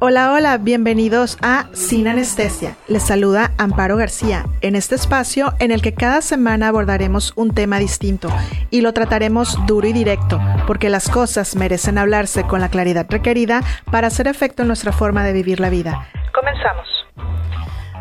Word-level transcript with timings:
Hola, 0.00 0.32
hola, 0.32 0.56
bienvenidos 0.56 1.36
a 1.42 1.68
Sin 1.74 2.08
Anestesia. 2.08 2.78
Les 2.88 3.02
saluda 3.02 3.52
Amparo 3.58 3.98
García 3.98 4.46
en 4.62 4.74
este 4.74 4.94
espacio 4.94 5.52
en 5.58 5.70
el 5.70 5.82
que 5.82 5.92
cada 5.92 6.22
semana 6.22 6.68
abordaremos 6.68 7.34
un 7.36 7.52
tema 7.52 7.78
distinto 7.78 8.30
y 8.70 8.80
lo 8.80 8.94
trataremos 8.94 9.58
duro 9.66 9.86
y 9.86 9.92
directo, 9.92 10.40
porque 10.66 10.88
las 10.88 11.10
cosas 11.10 11.56
merecen 11.56 11.98
hablarse 11.98 12.44
con 12.44 12.62
la 12.62 12.70
claridad 12.70 13.04
requerida 13.10 13.62
para 13.90 14.06
hacer 14.06 14.28
efecto 14.28 14.62
en 14.62 14.68
nuestra 14.68 14.92
forma 14.92 15.24
de 15.24 15.34
vivir 15.34 15.60
la 15.60 15.68
vida. 15.68 16.08
Comenzamos. 16.32 16.86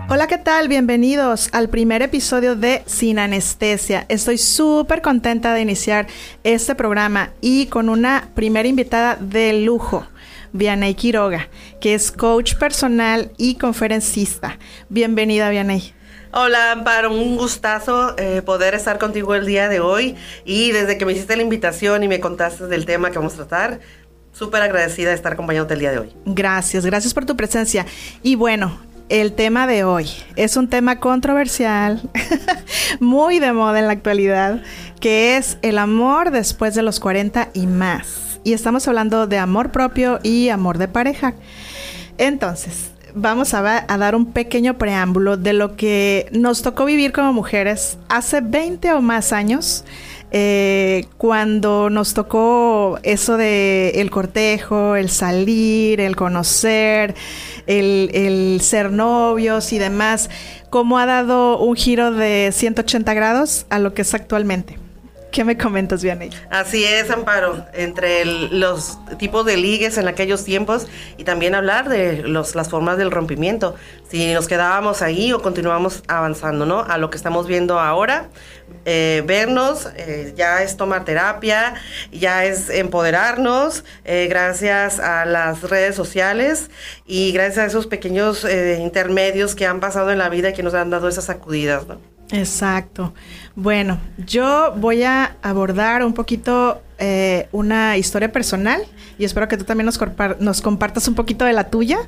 Hola, 0.08 0.28
¿qué 0.28 0.38
tal? 0.38 0.70
Bienvenidos 0.70 1.50
al 1.52 1.68
primer 1.68 2.02
episodio 2.02 2.56
de 2.56 2.84
Sin 2.86 3.20
Anestesia. 3.20 4.06
Estoy 4.08 4.38
súper 4.38 5.02
contenta 5.02 5.54
de 5.54 5.62
iniciar 5.62 6.08
este 6.46 6.74
programa 6.74 7.32
y 7.42 7.68
con 7.68 7.90
una 7.90 8.30
primera 8.34 8.70
invitada 8.70 9.18
de 9.18 9.52
lujo. 9.62 10.08
Vianey 10.54 10.96
Quiroga, 10.96 11.50
que 11.80 11.94
es 11.94 12.12
coach 12.12 12.56
personal 12.56 13.32
y 13.38 13.56
conferencista. 13.56 14.58
Bienvenida, 14.90 15.50
Vianey. 15.50 15.94
Hola, 16.32 16.74
Amparo, 16.74 17.12
un 17.12 17.38
gustazo 17.38 18.16
eh, 18.20 18.44
poder 18.44 18.76
estar 18.76 19.00
contigo 19.00 19.34
el 19.34 19.48
día 19.48 19.68
de 19.68 19.80
hoy. 19.80 20.16
Y 20.46 20.72
desde 20.72 20.98
que 20.98 21.06
me 21.06 21.14
hiciste 21.14 21.36
la 21.36 21.42
invitación 21.42 22.04
y 22.04 22.08
me 22.08 22.20
contaste 22.20 22.68
del 22.68 22.86
tema 22.86 23.10
que 23.10 23.18
vamos 23.18 23.34
a 23.34 23.38
tratar, 23.38 23.80
súper 24.32 24.62
agradecida 24.62 25.10
de 25.10 25.16
estar 25.16 25.34
acompañándote 25.34 25.74
el 25.74 25.80
día 25.80 25.92
de 25.92 26.00
hoy. 26.00 26.14
Gracias, 26.26 26.86
gracias 26.86 27.16
por 27.16 27.26
tu 27.26 27.36
presencia. 27.36 27.88
Y 28.22 28.36
bueno, 28.36 28.80
el 29.10 29.34
tema 29.34 29.66
de 29.66 29.84
hoy 29.84 30.08
es 30.36 30.56
un 30.56 30.70
tema 30.70 31.00
controversial, 31.00 32.00
muy 33.00 33.40
de 33.40 33.52
moda 33.52 33.80
en 33.80 33.88
la 33.88 33.94
actualidad, 33.94 34.62
que 35.02 35.36
es 35.36 35.58
el 35.64 35.80
amor 35.80 36.30
después 36.30 36.76
de 36.76 36.84
los 36.84 37.00
40 37.00 37.50
y 37.56 37.66
más 37.66 38.29
y 38.44 38.54
estamos 38.54 38.88
hablando 38.88 39.28
de 39.28 39.38
amor 39.38 39.72
propio 39.72 40.20
y 40.24 40.50
amor 40.50 40.78
de 40.78 40.88
pareja. 40.88 41.34
Entonces, 42.18 42.92
vamos 43.14 43.54
a, 43.54 43.62
dar 43.62 44.16
un 44.16 44.28
pequeño 44.28 44.78
preámbulo 44.78 45.38
de 45.38 45.54
lo 45.54 45.76
que 45.76 46.28
nos 46.32 46.62
tocó 46.62 46.86
vivir 46.86 47.12
como 47.12 47.34
mujeres 47.34 47.98
hace 48.10 48.42
20 48.42 48.94
o 48.94 49.02
más 49.02 49.34
años. 49.34 49.84
Eh, 50.32 51.08
cuando 51.18 51.90
nos 51.90 52.14
tocó 52.14 53.00
eso 53.02 53.36
de 53.36 53.94
el 53.96 54.12
cortejo, 54.12 54.96
el 54.96 55.10
salir, 55.10 56.00
el 56.00 56.16
conocer, 56.16 57.16
el, 57.66 58.12
el, 58.14 58.62
ser 58.62 58.92
novios 58.92 59.74
y 59.74 59.80
demás, 59.80 60.30
cómo 60.70 61.00
ha 61.00 61.08
dado 61.08 61.58
un 61.58 61.76
giro 61.76 62.12
de 62.12 62.52
180 62.54 63.12
grados 63.16 63.66
a 63.72 63.80
lo 63.80 63.96
que 63.96 64.04
es 64.04 64.14
actualmente. 64.14 64.78
¿Qué 65.32 65.44
me 65.44 65.58
comentas, 65.58 66.02
Vianney? 66.02 66.32
Así 66.50 66.84
es, 66.84 67.12
Amparo, 67.12 67.66
entre 67.74 68.26
los 68.26 68.98
tipos 69.18 69.46
de 69.46 69.58
ligues 69.58 69.98
en 69.98 70.08
aquellos 70.08 70.44
tiempos 70.44 70.88
y 71.18 71.24
también 71.24 71.54
hablar 71.54 71.88
de 71.88 72.24
los, 72.24 72.56
las 72.56 72.70
formas 72.70 72.98
del 72.98 73.12
rompimiento. 73.12 73.76
Si 74.10 74.34
nos 74.34 74.48
quedábamos 74.48 75.04
ahí 75.04 75.32
o 75.32 75.42
continuamos 75.42 76.04
avanzando, 76.08 76.66
¿no? 76.66 76.82
A 76.82 76.98
lo 76.98 77.12
que 77.12 77.18
estamos 77.18 77.46
viendo 77.46 77.80
ahora, 77.80 78.30
eh, 78.86 79.24
vernos, 79.26 79.88
eh, 79.96 80.34
ya 80.36 80.64
es 80.64 80.78
tomar 80.78 81.06
terapia, 81.06 81.76
ya 82.12 82.46
es 82.46 82.72
empoderarnos, 82.72 83.84
eh, 84.06 84.28
gracias 84.30 85.00
a 85.00 85.26
las 85.26 85.62
redes 85.62 85.96
sociales 85.96 86.72
y 87.06 87.32
gracias 87.34 87.58
a 87.60 87.66
esos 87.68 87.86
pequeños 87.86 88.48
intermedios 88.80 89.54
que 89.54 89.68
han 89.68 89.80
pasado 89.80 90.12
en 90.12 90.18
la 90.18 90.30
vida 90.30 90.50
y 90.50 90.54
que 90.54 90.64
nos 90.64 90.74
han 90.74 90.90
dado 90.90 91.08
esas 91.08 91.26
sacudidas, 91.26 91.88
¿no? 91.88 92.00
Exacto. 92.32 93.14
Bueno, 93.62 94.00
yo 94.26 94.74
voy 94.78 95.04
a 95.04 95.36
abordar 95.42 96.06
un 96.06 96.14
poquito 96.14 96.82
eh, 96.98 97.50
una 97.52 97.98
historia 97.98 98.32
personal 98.32 98.82
y 99.18 99.26
espero 99.26 99.50
que 99.50 99.58
tú 99.58 99.66
también 99.66 99.86
nos, 99.86 100.00
nos 100.40 100.62
compartas 100.62 101.10
un 101.10 101.16
poquito 101.16 101.44
de 101.44 101.52
la 101.52 101.66
tuya. 101.66 102.00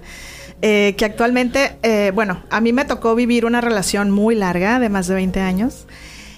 Eh, 0.61 0.95
que 0.97 1.03
actualmente, 1.03 1.75
eh, 1.83 2.11
bueno, 2.15 2.41
a 2.51 2.61
mí 2.61 2.71
me 2.71 2.85
tocó 2.85 3.15
vivir 3.15 3.45
una 3.45 3.59
relación 3.59 4.11
muy 4.11 4.33
larga 4.33 4.79
de 4.79 4.87
más 4.87 5.07
de 5.07 5.15
20 5.15 5.41
años 5.41 5.87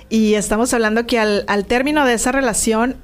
y 0.10 0.34
estamos 0.34 0.74
hablando 0.74 1.06
que 1.06 1.20
al, 1.20 1.44
al 1.48 1.66
término 1.66 2.06
de 2.06 2.14
esa 2.14 2.32
relación 2.32 2.96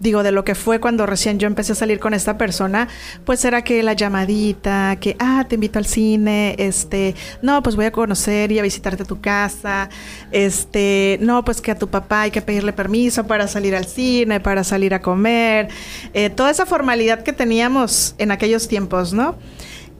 digo, 0.00 0.22
de 0.22 0.32
lo 0.32 0.44
que 0.44 0.54
fue 0.54 0.80
cuando 0.80 1.06
recién 1.06 1.38
yo 1.38 1.46
empecé 1.46 1.72
a 1.72 1.74
salir 1.74 1.98
con 1.98 2.14
esta 2.14 2.38
persona, 2.38 2.88
pues 3.24 3.44
era 3.44 3.62
que 3.62 3.82
la 3.82 3.94
llamadita, 3.94 4.96
que, 5.00 5.16
ah, 5.18 5.46
te 5.48 5.56
invito 5.56 5.78
al 5.78 5.86
cine, 5.86 6.54
este, 6.58 7.14
no, 7.42 7.62
pues 7.62 7.76
voy 7.76 7.86
a 7.86 7.92
conocer 7.92 8.52
y 8.52 8.58
a 8.58 8.62
visitarte 8.62 9.02
a 9.04 9.06
tu 9.06 9.20
casa, 9.20 9.88
este, 10.32 11.18
no, 11.20 11.44
pues 11.44 11.60
que 11.60 11.70
a 11.70 11.78
tu 11.78 11.88
papá 11.88 12.22
hay 12.22 12.30
que 12.30 12.42
pedirle 12.42 12.72
permiso 12.72 13.26
para 13.26 13.48
salir 13.48 13.74
al 13.74 13.86
cine, 13.86 14.40
para 14.40 14.64
salir 14.64 14.94
a 14.94 15.00
comer, 15.00 15.68
eh, 16.14 16.30
toda 16.30 16.50
esa 16.50 16.66
formalidad 16.66 17.22
que 17.22 17.32
teníamos 17.32 18.14
en 18.18 18.30
aquellos 18.30 18.68
tiempos, 18.68 19.12
¿no? 19.12 19.36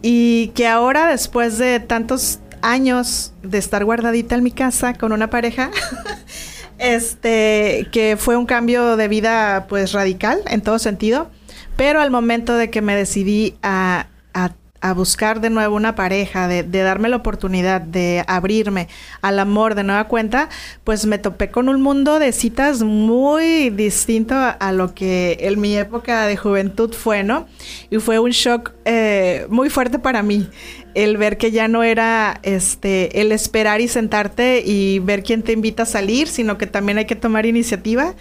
Y 0.03 0.49
que 0.49 0.67
ahora, 0.69 1.09
después 1.09 1.59
de 1.59 1.81
tantos 1.81 2.41
años 2.63 3.33
de 3.43 3.59
estar 3.59 3.85
guardadita 3.85 4.35
en 4.35 4.43
mi 4.43 4.51
casa 4.51 4.95
con 4.95 5.13
una 5.13 5.31
pareja, 5.31 5.71
Este, 6.79 7.89
que 7.93 8.17
fue 8.19 8.37
un 8.37 8.47
cambio 8.47 8.97
de 8.97 9.09
vida 9.09 9.67
pues 9.69 9.93
radical 9.93 10.41
en 10.47 10.61
todo 10.61 10.79
sentido, 10.79 11.31
pero 11.77 12.01
al 12.01 12.11
momento 12.11 12.57
de 12.57 12.71
que 12.71 12.83
me 12.83 12.95
decidí 12.97 13.57
a, 13.63 14.09
a 14.35 14.53
a 14.81 14.93
buscar 14.93 15.41
de 15.41 15.51
nuevo 15.51 15.77
una 15.77 15.95
pareja, 15.95 16.49
de, 16.49 16.63
darme 16.65 17.09
la 17.09 17.17
oportunidad 17.17 17.81
de 17.81 18.25
abrirme 18.27 18.89
al 19.23 19.39
amor 19.39 19.75
de 19.75 19.85
nueva 19.85 20.05
cuenta, 20.05 20.49
pues 20.85 21.07
me 21.07 21.19
topé 21.19 21.51
con 21.51 21.69
un 21.69 21.83
mundo 21.83 22.19
de 22.19 22.33
citas 22.33 22.83
muy 22.83 23.71
distinto 23.71 24.35
a, 24.37 24.73
lo 24.73 24.95
que 24.95 25.39
en 25.41 25.61
mi 25.61 25.77
época 25.77 26.27
de 26.27 26.37
juventud 26.37 26.93
fue, 26.93 27.23
¿no? 27.23 27.47
Y 27.91 27.99
fue 27.99 28.19
un 28.19 28.31
shock 28.31 28.73
eh, 28.85 29.47
muy 29.49 29.71
fuerte 29.71 29.99
para 29.99 30.23
mí 30.23 30.49
el 30.95 31.19
ver 31.19 31.37
que 31.37 31.51
ya 31.51 31.69
no 31.69 31.83
era 31.83 32.41
este 32.43 33.21
el 33.21 33.31
esperar 33.31 33.83
y 33.83 33.89
sentarte 33.89 34.63
y 34.65 34.99
ver 35.01 35.23
quién 35.23 35.43
te 35.43 35.53
invita 35.53 35.83
a 35.83 35.87
salir, 35.87 36.27
sino 36.27 36.57
que 36.57 36.67
también 36.67 36.99
hay 36.99 37.05
que 37.05 37.17
tomar 37.17 37.45
iniciativa 37.45 38.15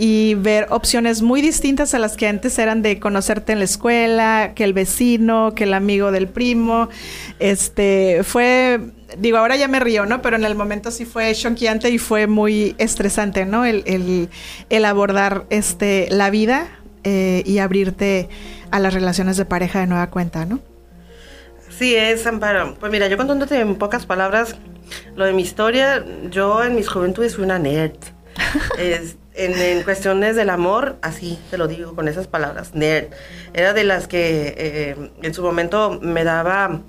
y 0.00 0.34
ver 0.34 0.68
opciones 0.70 1.22
muy 1.22 1.42
distintas 1.42 1.92
a 1.92 1.98
las 1.98 2.16
que 2.16 2.28
antes 2.28 2.56
eran 2.60 2.82
de 2.82 3.00
conocerte 3.00 3.52
en 3.52 3.58
la 3.58 3.64
escuela, 3.64 4.52
que 4.54 4.62
el 4.62 4.72
vecino, 4.72 5.54
que 5.56 5.64
el 5.64 5.74
amigo 5.74 6.12
del 6.12 6.28
primo. 6.28 6.88
Este 7.40 8.22
fue, 8.22 8.78
digo, 9.18 9.38
ahora 9.38 9.56
ya 9.56 9.66
me 9.66 9.80
río, 9.80 10.06
¿no? 10.06 10.22
Pero 10.22 10.36
en 10.36 10.44
el 10.44 10.54
momento 10.54 10.92
sí 10.92 11.04
fue 11.04 11.34
choqueante 11.34 11.90
y 11.90 11.98
fue 11.98 12.28
muy 12.28 12.76
estresante, 12.78 13.44
¿no? 13.44 13.64
El, 13.64 13.82
el, 14.70 14.84
abordar 14.84 15.46
este, 15.50 16.06
la 16.12 16.30
vida 16.30 16.68
eh, 17.02 17.42
y 17.44 17.58
abrirte 17.58 18.28
a 18.70 18.78
las 18.78 18.94
relaciones 18.94 19.36
de 19.36 19.46
pareja 19.46 19.80
de 19.80 19.88
nueva 19.88 20.10
cuenta, 20.10 20.44
¿no? 20.44 20.60
Sí, 21.76 21.96
es 21.96 22.24
Amparo. 22.24 22.76
Pues 22.78 22.92
mira, 22.92 23.08
yo 23.08 23.16
contándote 23.16 23.58
en 23.58 23.74
pocas 23.74 24.06
palabras 24.06 24.54
lo 25.16 25.24
de 25.24 25.32
mi 25.32 25.42
historia, 25.42 26.04
yo 26.30 26.62
en 26.62 26.76
mis 26.76 26.88
juventudes 26.88 27.34
fui 27.34 27.42
una 27.42 27.58
nerd. 27.58 27.96
en, 29.38 29.82
cuestiones 29.82 30.36
del 30.36 30.50
amor, 30.50 30.96
así 31.00 31.38
te 31.50 31.58
lo 31.58 31.68
digo 31.68 31.94
con 31.94 32.08
esas 32.08 32.26
palabras. 32.26 32.72
Era 33.54 33.72
de 33.72 33.84
las 33.84 34.08
que 34.08 34.54
eh, 34.56 35.10
en 35.22 35.34
su 35.34 35.42
momento 35.42 35.98
me 36.02 36.24
daba, 36.24 36.80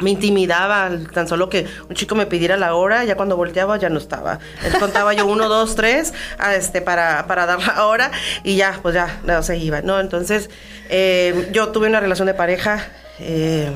me 0.00 0.10
intimidaba 0.10 0.90
tan 1.12 1.26
solo 1.26 1.48
que 1.48 1.66
un 1.88 1.94
chico 1.94 2.14
me 2.14 2.26
pidiera 2.26 2.56
la 2.56 2.74
hora, 2.74 3.04
ya 3.04 3.16
cuando 3.16 3.36
volteaba 3.36 3.78
ya 3.78 3.88
no 3.88 3.98
estaba. 3.98 4.38
Entonces 4.56 4.78
contaba 4.78 5.14
yo 5.14 5.26
uno, 5.26 5.48
dos, 5.48 5.74
tres, 5.74 6.12
este, 6.54 6.82
para, 6.82 7.26
para 7.26 7.46
dar 7.46 7.60
la 7.66 7.86
hora 7.86 8.10
y 8.44 8.56
ya, 8.56 8.78
pues 8.82 8.94
ya, 8.94 9.20
no 9.24 9.42
se 9.42 9.56
iba, 9.56 9.80
¿no? 9.80 9.98
Entonces 9.98 10.50
eh, 10.90 11.48
yo 11.52 11.70
tuve 11.70 11.88
una 11.88 12.00
relación 12.00 12.26
de 12.26 12.34
pareja. 12.34 12.86
Eh, 13.18 13.70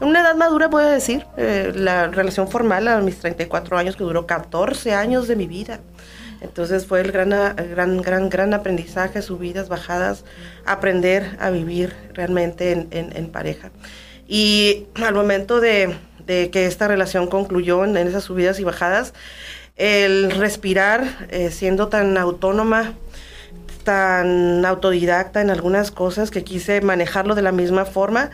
una 0.00 0.22
edad 0.22 0.34
madura, 0.34 0.70
puedo 0.70 0.88
decir, 0.88 1.26
la 1.36 2.06
relación 2.06 2.48
formal 2.48 2.88
a 2.88 3.00
mis 3.02 3.18
34 3.18 3.76
años, 3.76 3.96
que 3.96 4.04
duró 4.04 4.26
14 4.26 4.94
años 4.94 5.28
de 5.28 5.36
mi 5.36 5.46
vida. 5.46 5.80
Entonces 6.40 6.86
fue 6.86 7.00
el 7.00 7.12
gran, 7.12 7.30
gran, 7.30 8.00
gran, 8.00 8.30
gran 8.30 8.54
aprendizaje, 8.54 9.22
subidas, 9.22 9.68
bajadas, 9.68 10.24
aprender 10.64 11.36
a 11.38 11.50
vivir 11.50 11.94
realmente 12.14 12.88
en, 12.90 13.30
pareja. 13.30 13.70
Y 14.26 14.86
al 15.02 15.14
momento 15.14 15.60
de, 15.60 15.96
que 16.26 16.66
esta 16.66 16.88
relación 16.88 17.26
concluyó 17.26 17.84
en, 17.84 17.96
esas 17.96 18.24
subidas 18.24 18.58
y 18.58 18.64
bajadas, 18.64 19.12
el 19.76 20.30
respirar, 20.30 21.26
eh, 21.30 21.50
siendo 21.50 21.88
tan 21.88 22.16
autónoma, 22.16 22.94
tan 23.84 24.64
autodidacta 24.64 25.40
en 25.40 25.50
algunas 25.50 25.90
cosas 25.90 26.30
que 26.30 26.44
quise 26.44 26.80
manejarlo 26.80 27.34
de 27.34 27.42
la 27.42 27.52
misma 27.52 27.84
forma, 27.84 28.30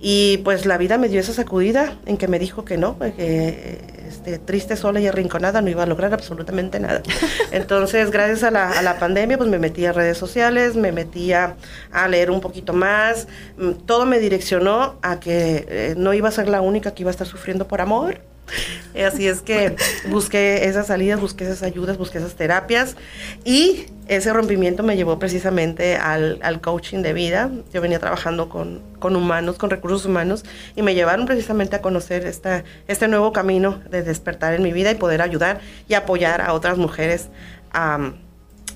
y 0.00 0.38
pues 0.38 0.64
la 0.66 0.78
vida 0.78 0.96
me 0.98 1.08
dio 1.08 1.20
esa 1.20 1.32
sacudida 1.32 1.96
en 2.06 2.16
que 2.16 2.28
me 2.28 2.38
dijo 2.38 2.64
que 2.64 2.76
no, 2.76 2.98
que 2.98 3.80
este, 4.06 4.38
triste, 4.38 4.76
sola 4.76 5.00
y 5.00 5.06
arrinconada 5.06 5.60
no 5.60 5.70
iba 5.70 5.82
a 5.82 5.86
lograr 5.86 6.12
absolutamente 6.14 6.78
nada. 6.78 7.02
Entonces, 7.50 8.10
gracias 8.10 8.44
a 8.44 8.50
la, 8.50 8.70
a 8.70 8.82
la 8.82 8.98
pandemia, 8.98 9.36
pues 9.36 9.50
me 9.50 9.58
metí 9.58 9.86
a 9.86 9.92
redes 9.92 10.16
sociales, 10.16 10.76
me 10.76 10.92
metí 10.92 11.32
a, 11.32 11.56
leer 12.08 12.30
un 12.30 12.40
poquito 12.40 12.72
más. 12.72 13.26
Mm, 13.56 13.72
todo 13.86 14.06
me 14.06 14.18
direccionó 14.18 14.96
a 15.02 15.18
que 15.18 15.66
eh, 15.68 15.94
no 15.96 16.14
iba 16.14 16.28
a 16.28 16.32
ser 16.32 16.48
la 16.48 16.60
única 16.60 16.92
que 16.92 17.02
iba 17.02 17.10
a 17.10 17.12
estar 17.12 17.26
sufriendo 17.26 17.66
por 17.66 17.80
amor 17.80 18.20
Así 19.06 19.28
es 19.28 19.42
que 19.42 19.76
busqué 20.08 20.64
esas 20.66 20.88
salidas, 20.88 21.20
busqué 21.20 21.44
esas 21.44 21.62
ayudas, 21.62 21.98
busqué 21.98 22.18
esas 22.18 22.34
terapias 22.34 22.96
y 23.44 23.86
ese 24.08 24.32
rompimiento 24.32 24.82
me 24.82 24.96
llevó 24.96 25.18
precisamente 25.18 25.96
al, 25.96 26.60
coaching 26.60 27.02
de 27.02 27.12
vida. 27.12 27.50
Yo 27.72 27.80
venía 27.80 27.98
trabajando 27.98 28.48
con, 28.48 28.82
humanos, 29.02 29.58
con 29.58 29.70
recursos 29.70 30.06
humanos 30.06 30.44
y 30.74 30.82
me 30.82 30.94
llevaron 30.94 31.26
precisamente 31.26 31.76
a 31.76 31.82
conocer 31.82 32.26
esta, 32.26 32.64
este 32.86 33.06
nuevo 33.06 33.32
camino 33.32 33.80
de 33.90 34.02
despertar 34.02 34.54
en 34.54 34.62
mi 34.62 34.72
vida 34.72 34.90
y 34.90 34.94
poder 34.94 35.22
ayudar 35.22 35.60
y 35.88 35.94
apoyar 35.94 36.40
a 36.40 36.54
otras 36.54 36.78
mujeres 36.78 37.28
a, 37.72 38.12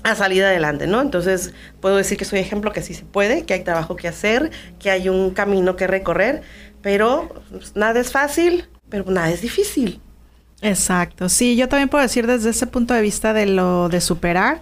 a 0.03 0.15
salir 0.15 0.43
adelante, 0.43 0.85
¿no? 0.85 1.01
Entonces 1.01 1.53
puedo 1.81 1.97
decir 1.97 2.17
que 2.17 2.25
soy 2.25 2.39
ejemplo 2.39 2.71
que 2.71 2.81
sí 2.81 2.93
se 2.93 3.03
puede, 3.03 3.43
que 3.45 3.55
hay 3.55 3.63
trabajo 3.63 3.95
que 3.95 4.07
hacer, 4.07 4.51
que 4.79 4.91
hay 4.91 5.09
un 5.09 5.31
camino 5.31 5.75
que 5.75 5.87
recorrer, 5.87 6.43
pero 6.81 7.33
nada 7.73 7.99
es 7.99 8.11
fácil, 8.11 8.67
pero 8.93 9.09
nada 9.09 9.31
es 9.31 9.41
difícil. 9.41 9.99
Exacto, 10.61 11.27
sí, 11.27 11.55
yo 11.55 11.67
también 11.67 11.89
puedo 11.89 12.03
decir 12.03 12.27
desde 12.27 12.51
ese 12.51 12.67
punto 12.67 12.93
de 12.93 13.01
vista 13.01 13.33
de 13.33 13.47
lo 13.47 13.89
de 13.89 13.99
superar, 13.99 14.61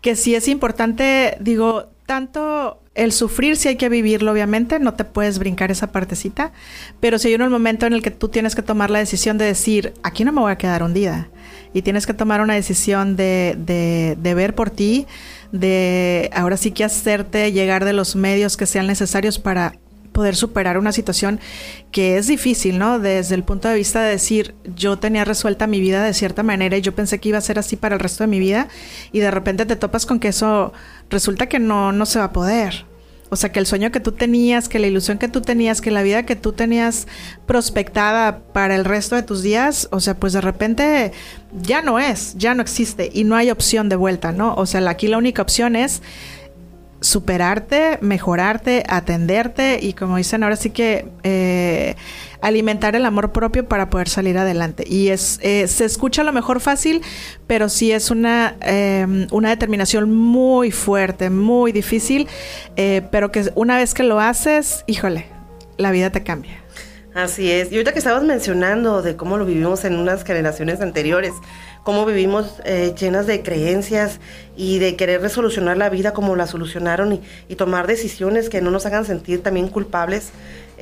que 0.00 0.16
sí 0.16 0.34
es 0.34 0.48
importante, 0.48 1.36
digo, 1.40 1.90
tanto 2.06 2.80
el 2.94 3.12
sufrir 3.12 3.58
si 3.58 3.68
hay 3.68 3.76
que 3.76 3.90
vivirlo, 3.90 4.32
obviamente, 4.32 4.78
no 4.78 4.94
te 4.94 5.04
puedes 5.04 5.38
brincar 5.38 5.70
esa 5.70 5.92
partecita, 5.92 6.52
pero 7.00 7.18
si 7.18 7.28
hay 7.28 7.34
un 7.34 7.50
momento 7.50 7.84
en 7.84 7.92
el 7.92 8.00
que 8.00 8.10
tú 8.10 8.28
tienes 8.28 8.54
que 8.54 8.62
tomar 8.62 8.88
la 8.88 8.98
decisión 8.98 9.36
de 9.36 9.44
decir, 9.44 9.92
aquí 10.02 10.24
no 10.24 10.32
me 10.32 10.40
voy 10.40 10.52
a 10.52 10.56
quedar 10.56 10.82
hundida, 10.82 11.28
y 11.74 11.82
tienes 11.82 12.06
que 12.06 12.14
tomar 12.14 12.40
una 12.40 12.54
decisión 12.54 13.14
de, 13.14 13.56
de, 13.58 14.16
de 14.18 14.34
ver 14.34 14.54
por 14.54 14.70
ti, 14.70 15.06
de 15.52 16.30
ahora 16.32 16.56
sí 16.56 16.70
que 16.70 16.82
hacerte 16.82 17.52
llegar 17.52 17.84
de 17.84 17.92
los 17.92 18.16
medios 18.16 18.56
que 18.56 18.64
sean 18.64 18.86
necesarios 18.86 19.38
para 19.38 19.74
poder 20.12 20.36
superar 20.36 20.78
una 20.78 20.92
situación 20.92 21.40
que 21.90 22.16
es 22.18 22.26
difícil, 22.26 22.78
¿no? 22.78 22.98
Desde 22.98 23.34
el 23.34 23.44
punto 23.44 23.68
de 23.68 23.74
vista 23.74 24.02
de 24.02 24.10
decir, 24.10 24.54
yo 24.76 24.98
tenía 24.98 25.24
resuelta 25.24 25.66
mi 25.66 25.80
vida 25.80 26.04
de 26.04 26.14
cierta 26.14 26.42
manera 26.42 26.76
y 26.76 26.82
yo 26.82 26.94
pensé 26.94 27.18
que 27.20 27.28
iba 27.30 27.38
a 27.38 27.42
ser 27.42 27.58
así 27.58 27.76
para 27.76 27.94
el 27.94 28.00
resto 28.00 28.24
de 28.24 28.28
mi 28.28 28.38
vida 28.38 28.68
y 29.12 29.20
de 29.20 29.30
repente 29.30 29.66
te 29.66 29.76
topas 29.76 30.06
con 30.06 30.20
que 30.20 30.28
eso 30.28 30.72
resulta 31.08 31.46
que 31.46 31.58
no, 31.58 31.92
no 31.92 32.06
se 32.06 32.18
va 32.18 32.26
a 32.26 32.32
poder. 32.32 32.90
O 33.32 33.36
sea, 33.36 33.52
que 33.52 33.60
el 33.60 33.66
sueño 33.66 33.92
que 33.92 34.00
tú 34.00 34.10
tenías, 34.10 34.68
que 34.68 34.80
la 34.80 34.88
ilusión 34.88 35.16
que 35.16 35.28
tú 35.28 35.40
tenías, 35.40 35.80
que 35.80 35.92
la 35.92 36.02
vida 36.02 36.26
que 36.26 36.34
tú 36.34 36.52
tenías 36.52 37.06
prospectada 37.46 38.40
para 38.52 38.74
el 38.74 38.84
resto 38.84 39.14
de 39.14 39.22
tus 39.22 39.42
días, 39.42 39.88
o 39.92 40.00
sea, 40.00 40.18
pues 40.18 40.32
de 40.32 40.40
repente 40.40 41.12
ya 41.62 41.80
no 41.80 42.00
es, 42.00 42.34
ya 42.36 42.54
no 42.54 42.62
existe 42.62 43.08
y 43.12 43.22
no 43.22 43.36
hay 43.36 43.52
opción 43.52 43.88
de 43.88 43.94
vuelta, 43.94 44.32
¿no? 44.32 44.54
O 44.56 44.66
sea, 44.66 44.86
aquí 44.90 45.06
la 45.06 45.16
única 45.16 45.42
opción 45.42 45.76
es 45.76 46.02
superarte, 47.00 47.98
mejorarte, 48.00 48.84
atenderte 48.88 49.78
y 49.80 49.94
como 49.94 50.16
dicen 50.16 50.42
ahora 50.42 50.56
sí 50.56 50.70
que 50.70 51.08
eh, 51.22 51.96
alimentar 52.42 52.94
el 52.94 53.06
amor 53.06 53.32
propio 53.32 53.66
para 53.68 53.90
poder 53.90 54.08
salir 54.08 54.36
adelante. 54.38 54.84
Y 54.86 55.08
es 55.08 55.38
eh, 55.42 55.66
se 55.66 55.84
escucha 55.84 56.22
a 56.22 56.24
lo 56.24 56.32
mejor 56.32 56.60
fácil, 56.60 57.02
pero 57.46 57.68
sí 57.68 57.92
es 57.92 58.10
una, 58.10 58.56
em, 58.60 59.26
una 59.30 59.48
determinación 59.48 60.12
muy 60.12 60.70
fuerte, 60.70 61.30
muy 61.30 61.72
difícil, 61.72 62.28
eh, 62.76 63.02
pero 63.10 63.32
que 63.32 63.50
una 63.54 63.76
vez 63.76 63.94
que 63.94 64.02
lo 64.02 64.20
haces, 64.20 64.84
híjole, 64.86 65.26
la 65.76 65.90
vida 65.90 66.10
te 66.10 66.22
cambia. 66.22 66.59
Así 67.14 67.50
es. 67.50 67.72
Y 67.72 67.74
ahorita 67.74 67.92
que 67.92 67.98
estabas 67.98 68.22
mencionando 68.22 69.02
de 69.02 69.16
cómo 69.16 69.36
lo 69.36 69.44
vivimos 69.44 69.84
en 69.84 69.96
unas 69.96 70.22
generaciones 70.22 70.80
anteriores, 70.80 71.32
cómo 71.82 72.06
vivimos 72.06 72.60
eh, 72.64 72.94
llenas 72.96 73.26
de 73.26 73.42
creencias 73.42 74.20
y 74.56 74.78
de 74.78 74.94
querer 74.94 75.20
resolucionar 75.20 75.76
la 75.76 75.88
vida 75.88 76.12
como 76.12 76.36
la 76.36 76.46
solucionaron 76.46 77.14
y, 77.14 77.22
y 77.48 77.56
tomar 77.56 77.88
decisiones 77.88 78.48
que 78.48 78.60
no 78.60 78.70
nos 78.70 78.86
hagan 78.86 79.04
sentir 79.04 79.42
también 79.42 79.68
culpables 79.68 80.30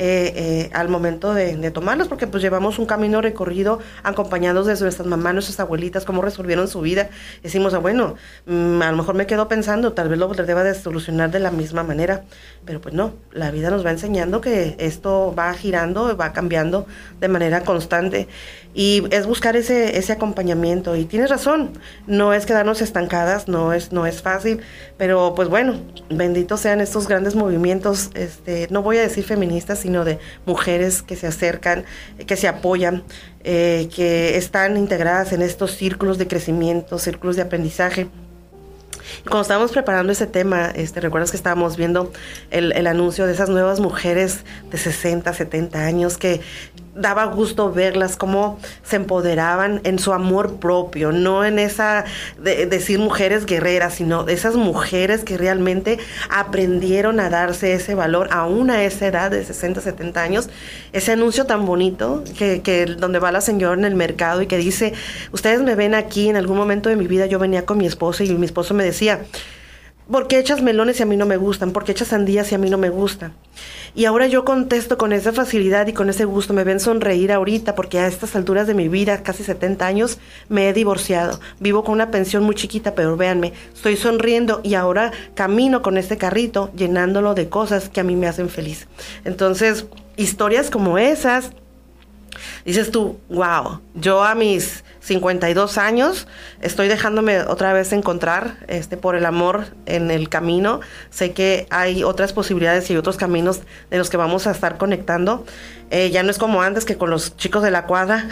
eh, 0.00 0.33
eh, 0.37 0.71
al 0.73 0.89
momento 0.89 1.35
de, 1.35 1.56
de, 1.56 1.71
tomarlos, 1.73 2.06
porque 2.06 2.29
pues 2.29 2.41
llevamos 2.41 2.79
un 2.79 2.87
camino 2.87 3.21
recorrido 3.21 3.81
acompañados 4.05 4.67
de 4.67 4.79
nuestras 4.79 5.09
mamás, 5.09 5.35
nuestras 5.35 5.59
abuelitas, 5.59 6.05
cómo 6.05 6.23
resolvieron 6.23 6.69
su 6.69 6.81
vida. 6.81 7.11
Decimos, 7.43 7.75
ah, 7.75 7.79
bueno, 7.79 8.15
mm, 8.47 8.81
a 8.81 8.93
lo 8.93 8.97
mejor 8.97 9.17
me 9.17 9.27
quedo 9.27 9.49
pensando, 9.49 9.95
tal 9.95 10.09
vez 10.09 10.19
lo 10.19 10.29
deba 10.29 10.62
de 10.62 10.75
solucionar 10.75 11.33
de 11.33 11.41
la 11.41 11.50
misma 11.50 11.83
manera, 11.83 12.23
pero 12.65 12.81
pues 12.81 12.95
no, 12.95 13.15
la 13.33 13.50
vida 13.50 13.71
nos 13.71 13.85
va 13.85 13.91
enseñando 13.91 14.41
que 14.41 14.77
esto 14.79 15.35
va 15.37 15.53
girando, 15.55 16.17
va 16.17 16.33
cambiando 16.33 16.87
de 17.21 17.27
manera 17.27 17.62
constante 17.62 18.29
y 18.75 19.03
es 19.11 19.27
buscar 19.27 19.56
ese, 19.56 19.99
ese 19.99 20.12
acompañamiento. 20.12 20.95
Y 20.95 21.05
tienes 21.05 21.31
razón, 21.31 21.73
no 22.06 22.33
es 22.33 22.47
quedarnos 22.47 22.81
estancadas, 22.83 23.49
no 23.49 23.73
es, 23.73 23.93
no 23.93 24.06
es 24.06 24.23
fácil, 24.23 24.61
pero 24.97 25.35
pues 25.35 25.49
bueno, 25.49 25.75
benditos 26.11 26.61
sean 26.61 26.81
estos 26.81 27.09
grandes 27.09 27.35
movimientos, 27.35 28.11
este, 28.15 28.69
no 28.71 28.83
voy 28.83 28.99
a 28.99 29.00
decir 29.00 29.25
feministas, 29.25 29.81
sino 29.88 30.05
de 30.05 30.19
mujeres 30.44 31.00
que 31.00 31.17
se 31.17 31.26
acercan, 31.26 31.87
que 32.26 32.37
se 32.37 32.46
apoyan, 32.46 33.05
eh, 33.43 33.88
que 33.94 34.37
están 34.37 34.76
integradas 34.76 35.32
en 35.32 35.40
estos 35.40 35.70
círculos 35.70 36.19
de 36.19 36.26
crecimiento, 36.26 36.99
círculos 36.99 37.37
de 37.37 37.43
aprendizaje. 37.43 38.06
Cuando 39.25 39.40
estábamos 39.40 39.73
preparando 39.73 40.12
ese 40.12 40.26
tema, 40.26 40.67
este, 40.67 41.00
recuerdas 41.00 41.31
que 41.31 41.38
estábamos 41.38 41.79
viendo 41.79 42.12
el, 42.50 42.73
el, 42.73 42.87
anuncio 42.87 43.26
de 43.26 43.32
esas 43.32 43.49
nuevas 43.49 43.81
mujeres 43.81 44.40
de 44.70 44.76
60, 44.76 45.32
70 45.32 45.79
años 45.79 46.19
que, 46.19 46.43
daba 46.99 47.25
gusto 47.27 47.73
verlas, 47.73 48.17
cómo 48.17 48.59
se 48.83 48.97
empoderaban 48.97 49.81
en 49.85 49.99
su 49.99 50.12
amor 50.12 50.56
propio, 50.56 51.12
no 51.12 51.45
en 51.45 51.59
esa, 51.59 52.05
de, 52.43 52.67
decir 52.67 52.99
mujeres 52.99 53.47
guerreras, 53.47 53.95
sino 53.95 54.27
esas 54.29 54.56
mujeres 54.56 55.25
que 55.25 55.37
realmente 55.37 55.99
aprendieron 56.29 57.21
a 57.21 57.31
darse 57.31 57.73
ese 57.73 57.95
valor 57.95 58.29
aún 58.33 58.71
a 58.71 58.83
esa 58.85 59.06
edad 59.06 59.31
de 59.31 59.45
60, 59.45 59.81
70 59.81 60.23
años. 60.23 60.49
Ese 60.93 61.12
anuncio 61.12 61.47
tan 61.47 61.65
bonito 61.67 62.25
que, 62.37 62.62
que 62.62 62.87
donde 62.87 63.19
va 63.19 63.33
la 63.33 63.41
señora 63.41 63.79
en 63.79 63.85
el 63.85 63.95
mercado 63.95 64.43
y 64.43 64.47
que 64.47 64.59
dice, 64.59 64.93
ustedes 65.33 65.62
me 65.62 65.75
ven 65.75 65.95
aquí, 65.95 66.29
en 66.29 66.37
algún 66.37 66.56
momento 66.56 66.89
de 66.89 66.97
mi 66.97 67.06
vida 67.06 67.27
yo 67.27 67.39
venía 67.39 67.65
con 67.65 67.79
mi 67.79 67.87
esposo 67.87 68.25
y 68.25 68.31
mi 68.35 68.47
esposo 68.47 68.75
me 68.75 68.85
decía, 68.85 69.21
¿por 70.11 70.27
qué 70.27 70.39
echas 70.39 70.62
melones 70.62 70.99
y 71.00 71.03
a 71.03 71.06
mí 71.06 71.17
no 71.17 71.27
me 71.27 71.37
gustan? 71.37 71.73
¿Por 71.73 71.85
qué 71.85 71.93
echas 71.93 72.09
sandías 72.09 72.50
y 72.53 72.55
a 72.55 72.59
mí 72.59 72.71
no 72.71 72.79
me 72.79 72.91
gustan? 72.91 73.33
Y 73.94 74.05
ahora 74.05 74.26
yo 74.26 74.44
contesto 74.44 74.99
con 74.99 75.12
esa 75.12 75.32
facilidad 75.32 75.87
y 75.87 75.93
con 75.93 76.08
ese 76.11 76.25
gusto. 76.25 76.55
Me 76.55 76.64
ven 76.64 76.81
sonreír 76.81 77.32
ahorita 77.32 77.75
porque 77.75 77.99
a 77.99 78.06
estas 78.06 78.37
alturas 78.37 78.67
de 78.67 78.75
mi 78.75 78.88
vida, 78.88 79.23
casi 79.23 79.44
70 79.44 79.87
años, 79.87 80.19
me 80.49 80.69
he 80.69 80.73
divorciado. 80.73 81.40
Vivo 81.61 81.85
con 81.85 81.94
una 81.94 82.11
pensión 82.11 82.43
muy 82.43 82.55
chiquita, 82.55 82.94
pero 82.94 83.17
véanme, 83.17 83.52
estoy 83.75 83.96
sonriendo 83.96 84.61
y 84.62 84.75
ahora 84.75 85.12
camino 85.35 85.82
con 85.82 85.99
este 85.99 86.17
carrito 86.17 86.70
llenándolo 86.76 87.35
de 87.35 87.49
cosas 87.49 87.88
que 87.88 88.00
a 88.00 88.05
mí 88.05 88.17
me 88.17 88.26
hacen 88.26 88.49
feliz. 88.49 88.88
Entonces, 89.25 89.87
historias 90.17 90.70
como 90.70 90.99
esas, 90.99 91.52
dices 92.69 92.91
tú, 92.91 93.19
wow, 93.31 93.81
yo 93.94 94.23
a 94.23 94.35
mis 94.35 94.85
52 95.00 95.79
años, 95.79 96.26
estoy 96.61 96.87
dejándome 96.88 97.41
otra 97.41 97.73
vez 97.73 97.94
encontrar 97.94 98.59
este, 98.69 98.99
por 98.99 99.17
el 99.17 99.25
amor 99.25 99.69
en 99.87 100.11
el 100.11 100.29
camino. 100.29 100.81
Sé 101.09 101.32
que 101.32 101.67
hay 101.70 102.05
otras 102.05 102.35
posibilidades 102.35 102.91
y 102.91 102.97
otros 102.99 103.17
caminos 103.17 103.62
de 103.91 103.97
los 103.97 104.11
que 104.11 104.19
vamos 104.19 104.47
a 104.47 104.50
estar 104.50 104.76
conectando. 104.76 105.47
Eh, 105.91 106.11
ya 106.11 106.23
no 106.23 106.31
es 106.31 106.37
como 106.37 106.61
antes 106.61 106.85
que 106.85 106.99
con 106.99 107.09
los 107.09 107.38
chicos 107.38 107.62
de 107.62 107.71
la 107.71 107.87
cuadra 107.87 108.28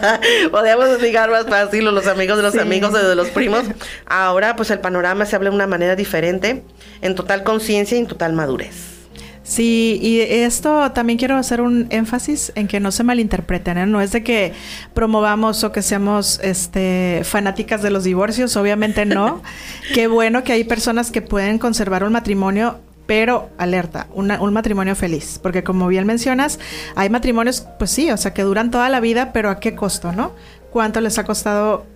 podíamos 0.50 1.00
ligar 1.00 1.30
más 1.30 1.46
fácil, 1.46 1.88
o 1.88 1.92
los 1.92 2.06
amigos 2.06 2.36
de 2.36 2.42
los 2.42 2.56
amigos 2.56 2.92
de 2.92 3.14
los 3.14 3.28
primos. 3.28 3.64
Ahora 4.06 4.56
pues 4.56 4.70
el 4.70 4.80
panorama 4.80 5.24
se 5.24 5.36
habla 5.36 5.48
de 5.48 5.56
una 5.56 5.66
manera 5.66 5.96
diferente, 5.96 6.62
en 7.00 7.14
total 7.14 7.44
conciencia 7.44 7.96
y 7.96 8.00
en 8.00 8.06
total 8.06 8.34
madurez. 8.34 8.99
Sí, 9.50 9.98
y 10.00 10.20
esto 10.20 10.92
también 10.92 11.18
quiero 11.18 11.36
hacer 11.36 11.60
un 11.60 11.88
énfasis 11.90 12.52
en 12.54 12.68
que 12.68 12.78
no 12.78 12.92
se 12.92 13.02
malinterpreten, 13.02 13.78
¿eh? 13.78 13.86
no 13.86 14.00
es 14.00 14.12
de 14.12 14.22
que 14.22 14.52
promovamos 14.94 15.64
o 15.64 15.72
que 15.72 15.82
seamos 15.82 16.38
este 16.40 17.22
fanáticas 17.24 17.82
de 17.82 17.90
los 17.90 18.04
divorcios, 18.04 18.56
obviamente 18.56 19.06
no. 19.06 19.42
Qué 19.92 20.06
bueno 20.06 20.44
que 20.44 20.52
hay 20.52 20.62
personas 20.62 21.10
que 21.10 21.20
pueden 21.20 21.58
conservar 21.58 22.04
un 22.04 22.12
matrimonio 22.12 22.78
pero 23.06 23.50
alerta, 23.58 24.06
un 24.14 24.52
matrimonio 24.52 24.94
feliz, 24.94 25.40
porque 25.42 25.64
como 25.64 25.88
bien 25.88 26.06
mencionas, 26.06 26.60
hay 26.94 27.10
matrimonios, 27.10 27.66
pues 27.76 27.90
sí, 27.90 28.08
o 28.12 28.16
sea, 28.16 28.32
que 28.32 28.42
duran 28.42 28.70
toda 28.70 28.88
la 28.88 29.00
vida, 29.00 29.32
pero 29.32 29.50
¿a 29.50 29.58
qué 29.58 29.74
costo, 29.74 30.12
no? 30.12 30.30
¿Cuánto 30.70 31.00
les 31.00 31.18
ha 31.18 31.24
costado 31.24 31.86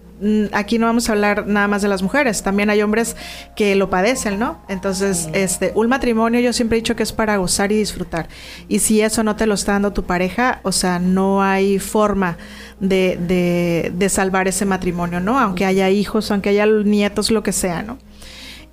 aquí 0.52 0.78
no 0.78 0.86
vamos 0.86 1.08
a 1.08 1.12
hablar 1.12 1.46
nada 1.46 1.68
más 1.68 1.82
de 1.82 1.88
las 1.88 2.02
mujeres, 2.02 2.42
también 2.42 2.70
hay 2.70 2.82
hombres 2.82 3.16
que 3.56 3.74
lo 3.74 3.90
padecen, 3.90 4.38
¿no? 4.38 4.62
Entonces, 4.68 5.28
este, 5.32 5.72
un 5.74 5.88
matrimonio 5.88 6.40
yo 6.40 6.52
siempre 6.52 6.78
he 6.78 6.80
dicho 6.80 6.96
que 6.96 7.02
es 7.02 7.12
para 7.12 7.36
gozar 7.36 7.72
y 7.72 7.76
disfrutar. 7.76 8.28
Y 8.68 8.78
si 8.78 9.00
eso 9.00 9.22
no 9.24 9.36
te 9.36 9.46
lo 9.46 9.54
está 9.54 9.72
dando 9.72 9.92
tu 9.92 10.04
pareja, 10.04 10.60
o 10.62 10.72
sea, 10.72 10.98
no 10.98 11.42
hay 11.42 11.78
forma 11.78 12.38
de, 12.80 13.18
de, 13.20 13.92
de 13.94 14.08
salvar 14.08 14.48
ese 14.48 14.64
matrimonio, 14.64 15.20
¿no? 15.20 15.38
Aunque 15.38 15.64
haya 15.64 15.90
hijos, 15.90 16.30
aunque 16.30 16.50
haya 16.50 16.66
nietos, 16.66 17.30
lo 17.30 17.42
que 17.42 17.52
sea, 17.52 17.82
¿no? 17.82 17.98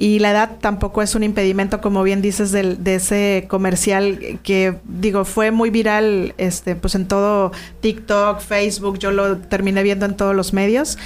Y 0.02 0.18
la 0.18 0.32
edad 0.32 0.58
tampoco 0.60 1.04
es 1.04 1.14
un 1.14 1.22
impedimento, 1.22 1.80
como 1.80 2.02
bien 2.02 2.24
dices, 2.24 2.52
del, 2.52 2.84
de 2.84 2.96
ese 2.96 3.46
comercial 3.48 4.40
que, 4.42 4.74
digo, 4.86 5.26
fue 5.26 5.52
muy 5.52 5.70
viral 5.70 6.34
este, 6.40 6.76
pues 6.76 6.96
en 6.96 7.08
todo 7.08 7.52
TikTok, 7.82 8.40
Facebook, 8.40 8.98
yo 8.98 9.12
lo 9.12 9.38
terminé 9.38 9.84
viendo 9.84 10.08
en 10.08 10.18
todos 10.18 10.36
los 10.36 10.54
medios. 10.54 10.98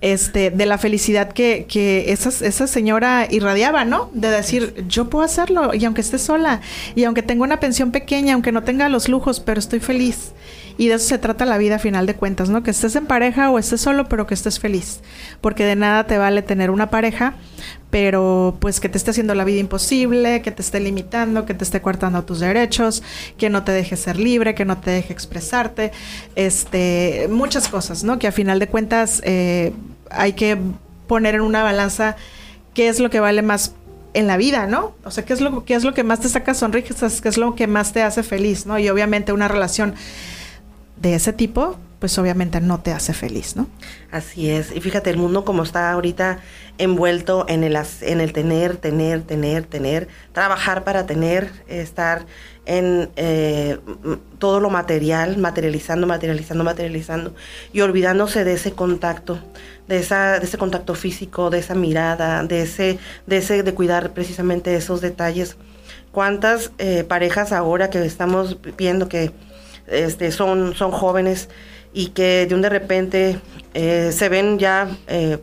este, 0.00 0.50
de 0.50 0.66
la 0.66 0.78
felicidad 0.78 1.32
que, 1.32 1.66
que 1.68 2.12
esa, 2.12 2.28
esa 2.46 2.66
señora 2.66 3.26
irradiaba, 3.30 3.84
¿no? 3.84 4.10
De 4.12 4.30
decir, 4.30 4.84
yo 4.88 5.10
puedo 5.10 5.24
hacerlo, 5.24 5.74
y 5.74 5.84
aunque 5.84 6.00
esté 6.00 6.18
sola, 6.18 6.60
y 6.94 7.04
aunque 7.04 7.22
tenga 7.22 7.42
una 7.42 7.60
pensión 7.60 7.90
pequeña, 7.90 8.34
aunque 8.34 8.52
no 8.52 8.62
tenga 8.62 8.88
los 8.88 9.08
lujos, 9.08 9.40
pero 9.40 9.58
estoy 9.58 9.80
feliz. 9.80 10.32
Y 10.78 10.86
de 10.86 10.94
eso 10.94 11.08
se 11.08 11.18
trata 11.18 11.44
la 11.44 11.58
vida 11.58 11.74
a 11.76 11.78
final 11.80 12.06
de 12.06 12.14
cuentas, 12.14 12.48
¿no? 12.50 12.62
Que 12.62 12.70
estés 12.70 12.94
en 12.94 13.06
pareja 13.06 13.50
o 13.50 13.58
estés 13.58 13.80
solo, 13.80 14.08
pero 14.08 14.28
que 14.28 14.34
estés 14.34 14.60
feliz. 14.60 15.00
Porque 15.40 15.64
de 15.64 15.74
nada 15.74 16.06
te 16.06 16.18
vale 16.18 16.40
tener 16.40 16.70
una 16.70 16.88
pareja, 16.88 17.34
pero 17.90 18.56
pues 18.60 18.78
que 18.78 18.88
te 18.88 18.96
esté 18.96 19.10
haciendo 19.10 19.34
la 19.34 19.44
vida 19.44 19.58
imposible, 19.58 20.40
que 20.40 20.52
te 20.52 20.62
esté 20.62 20.78
limitando, 20.78 21.46
que 21.46 21.54
te 21.54 21.64
esté 21.64 21.82
cortando 21.82 22.22
tus 22.24 22.38
derechos, 22.38 23.02
que 23.36 23.50
no 23.50 23.64
te 23.64 23.72
deje 23.72 23.96
ser 23.96 24.18
libre, 24.18 24.54
que 24.54 24.64
no 24.64 24.78
te 24.78 24.92
deje 24.92 25.12
expresarte, 25.12 25.90
este, 26.36 27.28
muchas 27.28 27.68
cosas, 27.68 28.04
¿no? 28.04 28.20
Que 28.20 28.28
a 28.28 28.32
final 28.32 28.60
de 28.60 28.68
cuentas 28.68 29.20
eh, 29.24 29.72
hay 30.10 30.34
que 30.34 30.56
poner 31.08 31.34
en 31.34 31.40
una 31.40 31.64
balanza 31.64 32.14
qué 32.72 32.88
es 32.88 33.00
lo 33.00 33.10
que 33.10 33.18
vale 33.18 33.42
más 33.42 33.74
en 34.14 34.28
la 34.28 34.36
vida, 34.36 34.68
¿no? 34.68 34.94
O 35.04 35.10
sea, 35.10 35.24
qué 35.24 35.32
es 35.32 35.40
lo, 35.40 35.64
qué 35.64 35.74
es 35.74 35.82
lo 35.82 35.92
que 35.92 36.04
más 36.04 36.20
te 36.20 36.28
saca 36.28 36.54
sonrisas, 36.54 37.20
qué 37.20 37.28
es 37.28 37.36
lo 37.36 37.56
que 37.56 37.66
más 37.66 37.92
te 37.92 38.02
hace 38.02 38.22
feliz, 38.22 38.64
¿no? 38.64 38.78
Y 38.78 38.88
obviamente 38.88 39.32
una 39.32 39.48
relación 39.48 39.94
de 41.00 41.14
ese 41.14 41.32
tipo, 41.32 41.78
pues 41.98 42.16
obviamente 42.18 42.60
no 42.60 42.80
te 42.80 42.92
hace 42.92 43.12
feliz, 43.12 43.56
¿no? 43.56 43.66
Así 44.10 44.50
es. 44.50 44.74
Y 44.74 44.80
fíjate, 44.80 45.10
el 45.10 45.16
mundo 45.16 45.44
como 45.44 45.64
está 45.64 45.90
ahorita 45.90 46.38
envuelto 46.78 47.44
en 47.48 47.64
el, 47.64 47.76
en 48.02 48.20
el 48.20 48.32
tener, 48.32 48.76
tener, 48.76 49.22
tener, 49.22 49.64
tener, 49.64 50.08
trabajar 50.32 50.84
para 50.84 51.06
tener, 51.06 51.50
estar 51.66 52.26
en 52.66 53.10
eh, 53.16 53.78
todo 54.38 54.60
lo 54.60 54.70
material, 54.70 55.38
materializando, 55.38 56.06
materializando, 56.06 56.62
materializando, 56.62 57.34
y 57.72 57.80
olvidándose 57.80 58.44
de 58.44 58.52
ese 58.52 58.72
contacto, 58.72 59.40
de, 59.88 59.98
esa, 59.98 60.38
de 60.38 60.46
ese 60.46 60.58
contacto 60.58 60.94
físico, 60.94 61.50
de 61.50 61.58
esa 61.58 61.74
mirada, 61.74 62.44
de 62.44 62.62
ese, 62.62 62.98
de 63.26 63.38
ese, 63.38 63.62
de 63.62 63.74
cuidar 63.74 64.12
precisamente 64.12 64.74
esos 64.76 65.00
detalles. 65.00 65.56
¿Cuántas 66.12 66.70
eh, 66.78 67.04
parejas 67.04 67.52
ahora 67.52 67.90
que 67.90 68.04
estamos 68.04 68.58
viendo 68.76 69.08
que 69.08 69.32
este, 69.90 70.32
son, 70.32 70.74
son 70.74 70.90
jóvenes 70.90 71.48
y 71.92 72.08
que 72.08 72.46
de 72.46 72.54
un 72.54 72.62
de 72.62 72.68
repente 72.68 73.40
eh, 73.74 74.10
se 74.12 74.28
ven 74.28 74.58
ya 74.58 74.88
eh, 75.06 75.38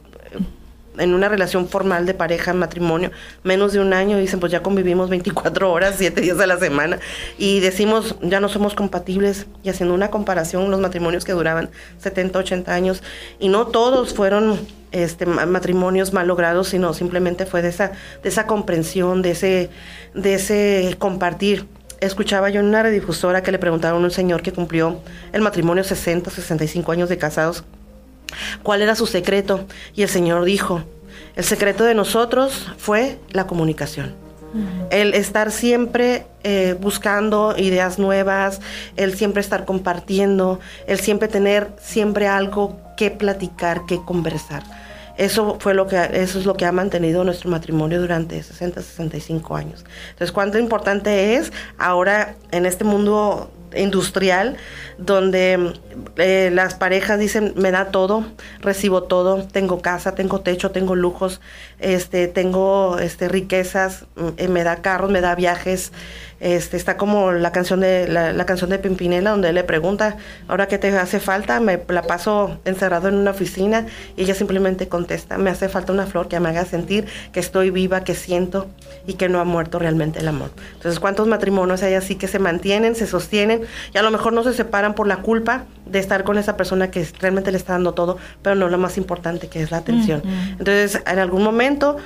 en 0.98 1.14
una 1.14 1.30
relación 1.30 1.68
formal 1.68 2.06
de 2.06 2.14
pareja, 2.14 2.54
matrimonio, 2.54 3.12
menos 3.44 3.74
de 3.74 3.80
un 3.80 3.94
año, 3.94 4.18
dicen, 4.18 4.40
pues 4.40 4.52
ya 4.52 4.64
convivimos 4.64 5.10
24 5.10 5.72
horas, 5.72 5.96
7 6.00 6.22
días 6.22 6.40
a 6.40 6.48
la 6.48 6.58
semana, 6.58 7.00
y 7.38 7.60
decimos, 7.60 8.16
ya 8.22 8.40
no 8.40 8.50
somos 8.50 8.76
compatibles, 8.76 9.48
y 9.64 9.70
haciendo 9.70 9.94
una 9.94 10.10
comparación, 10.10 10.70
los 10.72 10.80
matrimonios 10.80 11.26
que 11.26 11.34
duraban 11.34 11.70
70, 12.00 12.40
80 12.40 12.74
años, 12.74 13.04
y 13.40 13.50
no 13.50 13.68
todos 13.68 14.14
fueron 14.14 14.60
este, 14.92 15.26
matrimonios 15.26 16.14
mal 16.14 16.28
logrados, 16.28 16.70
sino 16.70 16.94
simplemente 16.94 17.46
fue 17.46 17.62
de 17.62 17.70
esa, 17.70 17.92
de 18.24 18.30
esa 18.30 18.48
comprensión, 18.48 19.22
de 19.22 19.32
ese, 19.32 19.70
de 20.14 20.36
ese 20.36 20.96
compartir 20.98 21.68
escuchaba 22.02 22.50
yo 22.50 22.60
en 22.60 22.68
una 22.68 22.84
redifusora 22.84 23.44
que 23.44 23.52
le 23.52 23.60
preguntaron 23.60 24.02
a 24.02 24.06
un 24.06 24.12
señor 24.12 24.42
que 24.42 24.54
cumplió 24.54 25.00
el 25.34 25.42
matrimonio 25.42 25.84
60, 25.84 26.30
65 26.30 26.92
años 26.92 27.10
de 27.10 27.18
casados, 27.18 27.64
cuál 28.64 28.82
era 28.82 28.96
su 28.96 29.08
secreto. 29.08 29.66
Y 29.96 30.04
el 30.04 30.10
señor 30.10 30.46
dijo, 30.46 30.84
el 31.36 31.44
secreto 31.44 31.84
de 31.84 31.96
nosotros 31.96 32.72
fue 32.78 33.20
la 33.32 33.48
comunicación. 33.48 34.14
El 34.90 35.14
estar 35.14 35.52
siempre 35.52 36.26
eh, 36.44 36.78
buscando 36.80 37.56
ideas 37.58 38.00
nuevas, 38.00 38.62
el 38.96 39.14
siempre 39.18 39.42
estar 39.42 39.66
compartiendo, 39.66 40.62
el 40.88 41.00
siempre 41.00 41.28
tener 41.28 41.72
siempre 41.82 42.30
algo 42.30 42.80
que 42.96 43.12
platicar, 43.12 43.86
que 43.86 43.98
conversar. 43.98 44.64
Eso 45.18 45.58
fue 45.60 45.74
lo 45.74 45.88
que 45.88 45.98
eso 46.14 46.40
es 46.40 46.46
lo 46.46 46.56
que 46.56 46.66
ha 46.66 46.72
mantenido 46.72 47.24
nuestro 47.24 47.50
matrimonio 47.50 48.02
durante 48.02 48.42
60, 48.42 48.82
65 48.82 49.56
años. 49.56 49.86
Entonces, 50.10 50.32
cuánto 50.32 50.60
importante 50.60 51.36
es 51.36 51.54
ahora 51.78 52.36
en 52.52 52.66
este 52.66 52.84
mundo 52.84 53.52
industrial 53.76 54.58
donde 54.98 55.74
eh, 56.18 56.50
las 56.54 56.76
parejas 56.76 57.20
dicen 57.20 57.54
me 57.58 57.72
da 57.72 57.86
todo, 57.86 58.26
recibo 58.62 59.04
todo, 59.04 59.44
tengo 59.44 59.82
casa, 59.82 60.16
tengo 60.16 60.42
techo, 60.42 60.72
tengo 60.72 60.96
lujos, 60.96 61.42
este, 61.80 62.28
tengo 62.28 62.98
este, 63.00 63.28
riquezas, 63.28 64.06
mm, 64.16 64.50
me 64.50 64.64
da 64.64 64.82
carros, 64.82 65.12
me 65.12 65.22
da 65.22 65.36
viajes, 65.36 65.92
este, 66.40 66.78
está 66.78 66.98
como 66.98 67.32
la 67.32 67.52
canción 67.52 67.80
de 67.80 68.08
la, 68.08 68.46
canción 68.46 68.70
de 68.70 68.80
Pimpinela 68.80 69.32
donde 69.32 69.50
él 69.50 69.56
le 69.56 69.64
pregunta, 69.64 70.18
ahora 70.48 70.68
qué 70.68 70.78
te 70.78 70.96
hace 70.98 71.20
falta, 71.20 71.60
me 71.60 71.80
la 71.88 72.04
paso 72.04 72.60
encerrado 72.66 73.08
en 73.08 73.16
una 73.16 73.32
oficina 73.32 73.86
y 74.18 74.24
ella 74.24 74.36
simplemente 74.36 74.88
contesta, 74.88 75.38
me 75.38 75.50
hace 75.50 75.70
falta 75.70 75.94
una 75.94 76.06
flor 76.06 76.28
que 76.28 76.40
me 76.40 76.50
haga 76.50 76.66
sentir 76.66 77.06
que 77.32 77.40
estoy 77.40 77.70
viva, 77.70 78.04
que 78.04 78.16
siento 78.16 78.68
y 79.08 79.14
que 79.14 79.30
no 79.30 79.40
ha 79.40 79.46
muerto 79.46 79.80
realmente 79.80 80.20
el 80.20 80.28
amor. 80.28 80.52
Entonces, 80.74 81.00
¿cuántos 81.00 81.28
matrimonios 81.28 81.84
hay 81.84 81.94
así 81.94 82.16
que 82.16 82.28
se 82.28 82.40
mantienen, 82.40 82.96
se 82.96 83.08
sostienen 83.08 83.62
y 83.94 83.98
a 83.98 84.02
lo 84.02 84.12
mejor 84.12 84.34
no 84.34 84.44
se 84.44 84.54
separan 84.54 84.94
por 84.94 85.08
la 85.08 85.18
culpa 85.18 85.66
de 85.86 86.00
estar 86.00 86.24
con 86.24 86.38
esa 86.38 86.58
persona 86.58 86.92
que 86.92 87.08
realmente 87.20 87.52
le 87.52 87.58
está 87.58 87.74
dando 87.74 87.94
todo, 87.94 88.18
pero 88.42 88.56
no 88.56 88.70
lo 88.70 88.78
más 88.78 88.98
importante 88.98 89.48
que 89.48 89.62
es 89.62 89.72
la 89.72 89.78
atención? 89.78 90.22
Entonces, 90.60 91.02
en 91.06 91.20
algún 91.20 91.44
momento 91.44 91.98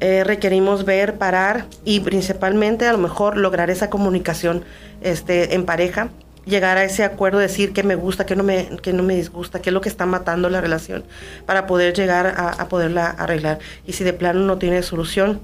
eh, 0.00 0.22
requerimos 0.24 0.84
ver, 0.84 1.18
parar 1.18 1.66
y 1.84 2.00
principalmente 2.00 2.86
a 2.86 2.92
lo 2.92 2.98
mejor 2.98 3.36
lograr 3.36 3.68
esa 3.68 3.90
comunicación 3.90 4.64
este, 5.00 5.54
en 5.54 5.64
pareja, 5.64 6.10
llegar 6.44 6.78
a 6.78 6.84
ese 6.84 7.04
acuerdo, 7.04 7.38
decir 7.38 7.72
qué 7.72 7.82
me 7.82 7.96
gusta, 7.96 8.24
qué 8.24 8.36
no 8.36 8.44
me, 8.44 8.68
qué 8.82 8.92
no 8.92 9.02
me 9.02 9.16
disgusta, 9.16 9.60
qué 9.60 9.70
es 9.70 9.74
lo 9.74 9.80
que 9.80 9.88
está 9.88 10.06
matando 10.06 10.48
la 10.50 10.60
relación, 10.60 11.04
para 11.46 11.66
poder 11.66 11.94
llegar 11.94 12.34
a, 12.36 12.68
poderla 12.68 13.06
arreglar. 13.06 13.58
Y 13.86 13.92
si 13.92 14.04
de 14.04 14.12
plano 14.12 14.40
no 14.40 14.56
tiene 14.58 14.82
solución, 14.82 15.40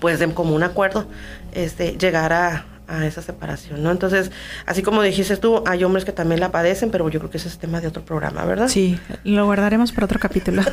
pues 0.00 0.18
de 0.18 0.26
un 0.26 0.62
acuerdo, 0.62 1.06
este, 1.52 1.98
llegar 1.98 2.32
a, 2.32 2.66
a 2.88 3.04
esa 3.06 3.20
separación, 3.20 3.82
¿no? 3.82 3.90
Entonces, 3.90 4.30
así 4.64 4.82
como 4.82 5.02
dijiste 5.02 5.36
tú, 5.36 5.64
hay 5.66 5.82
hombres 5.84 6.04
que 6.04 6.12
también 6.12 6.40
la 6.40 6.50
padecen, 6.50 6.90
pero 6.90 7.08
yo 7.08 7.18
creo 7.18 7.30
que 7.30 7.38
ese 7.38 7.48
es 7.48 7.58
tema 7.58 7.80
de 7.80 7.88
otro 7.88 8.04
programa, 8.04 8.44
¿verdad? 8.44 8.68
Sí, 8.68 8.98
lo 9.24 9.44
guardaremos 9.46 9.92
para 9.92 10.04
otro 10.06 10.18
capítulo. 10.18 10.62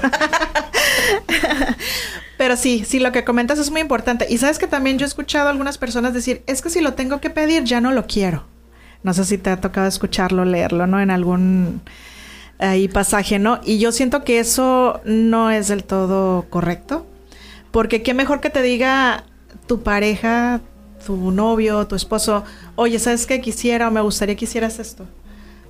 Pero 2.39 2.55
sí, 2.55 2.86
sí, 2.88 3.00
lo 3.00 3.12
que 3.12 3.25
comentas 3.25 3.60
es 3.60 3.69
muy 3.69 3.81
importante. 3.81 4.25
Y 4.29 4.38
sabes 4.38 4.60
que 4.60 4.67
también 4.67 4.98
yo 4.98 5.05
he 5.05 5.10
escuchado 5.10 5.48
a 5.48 5.51
algunas 5.51 5.77
personas 5.77 6.13
decir, 6.13 6.41
es 6.48 6.62
que 6.62 6.69
si 6.69 6.79
lo 6.79 6.93
tengo 6.93 7.19
que 7.19 7.29
pedir, 7.29 7.65
ya 7.65 7.81
no 7.81 7.91
lo 7.91 8.08
quiero. 8.08 8.46
No 9.03 9.13
sé 9.13 9.25
si 9.25 9.38
te 9.38 9.50
ha 9.50 9.60
tocado 9.60 9.88
escucharlo, 9.88 10.46
leerlo, 10.46 10.88
¿no? 10.88 11.01
En 11.01 11.12
algún 11.12 11.81
pasaje, 12.93 13.39
¿no? 13.39 13.60
Y 13.65 13.79
yo 13.79 13.91
siento 13.91 14.24
que 14.24 14.39
eso 14.39 15.01
no 15.03 15.51
es 15.51 15.67
del 15.67 15.84
todo 15.84 16.46
correcto. 16.50 17.05
Porque 17.72 18.03
qué 18.03 18.13
mejor 18.13 18.39
que 18.39 18.50
te 18.50 18.62
diga 18.62 19.25
tu 19.67 19.84
pareja, 19.84 20.62
tu 21.05 21.31
novio, 21.31 21.88
tu 21.88 21.96
esposo, 21.96 22.46
oye, 22.77 23.00
¿sabes 23.00 23.25
qué 23.25 23.41
quisiera 23.41 23.89
o 23.89 23.91
me 23.91 24.00
gustaría 24.00 24.38
que 24.38 24.46
hicieras 24.46 24.79
esto? 24.79 25.05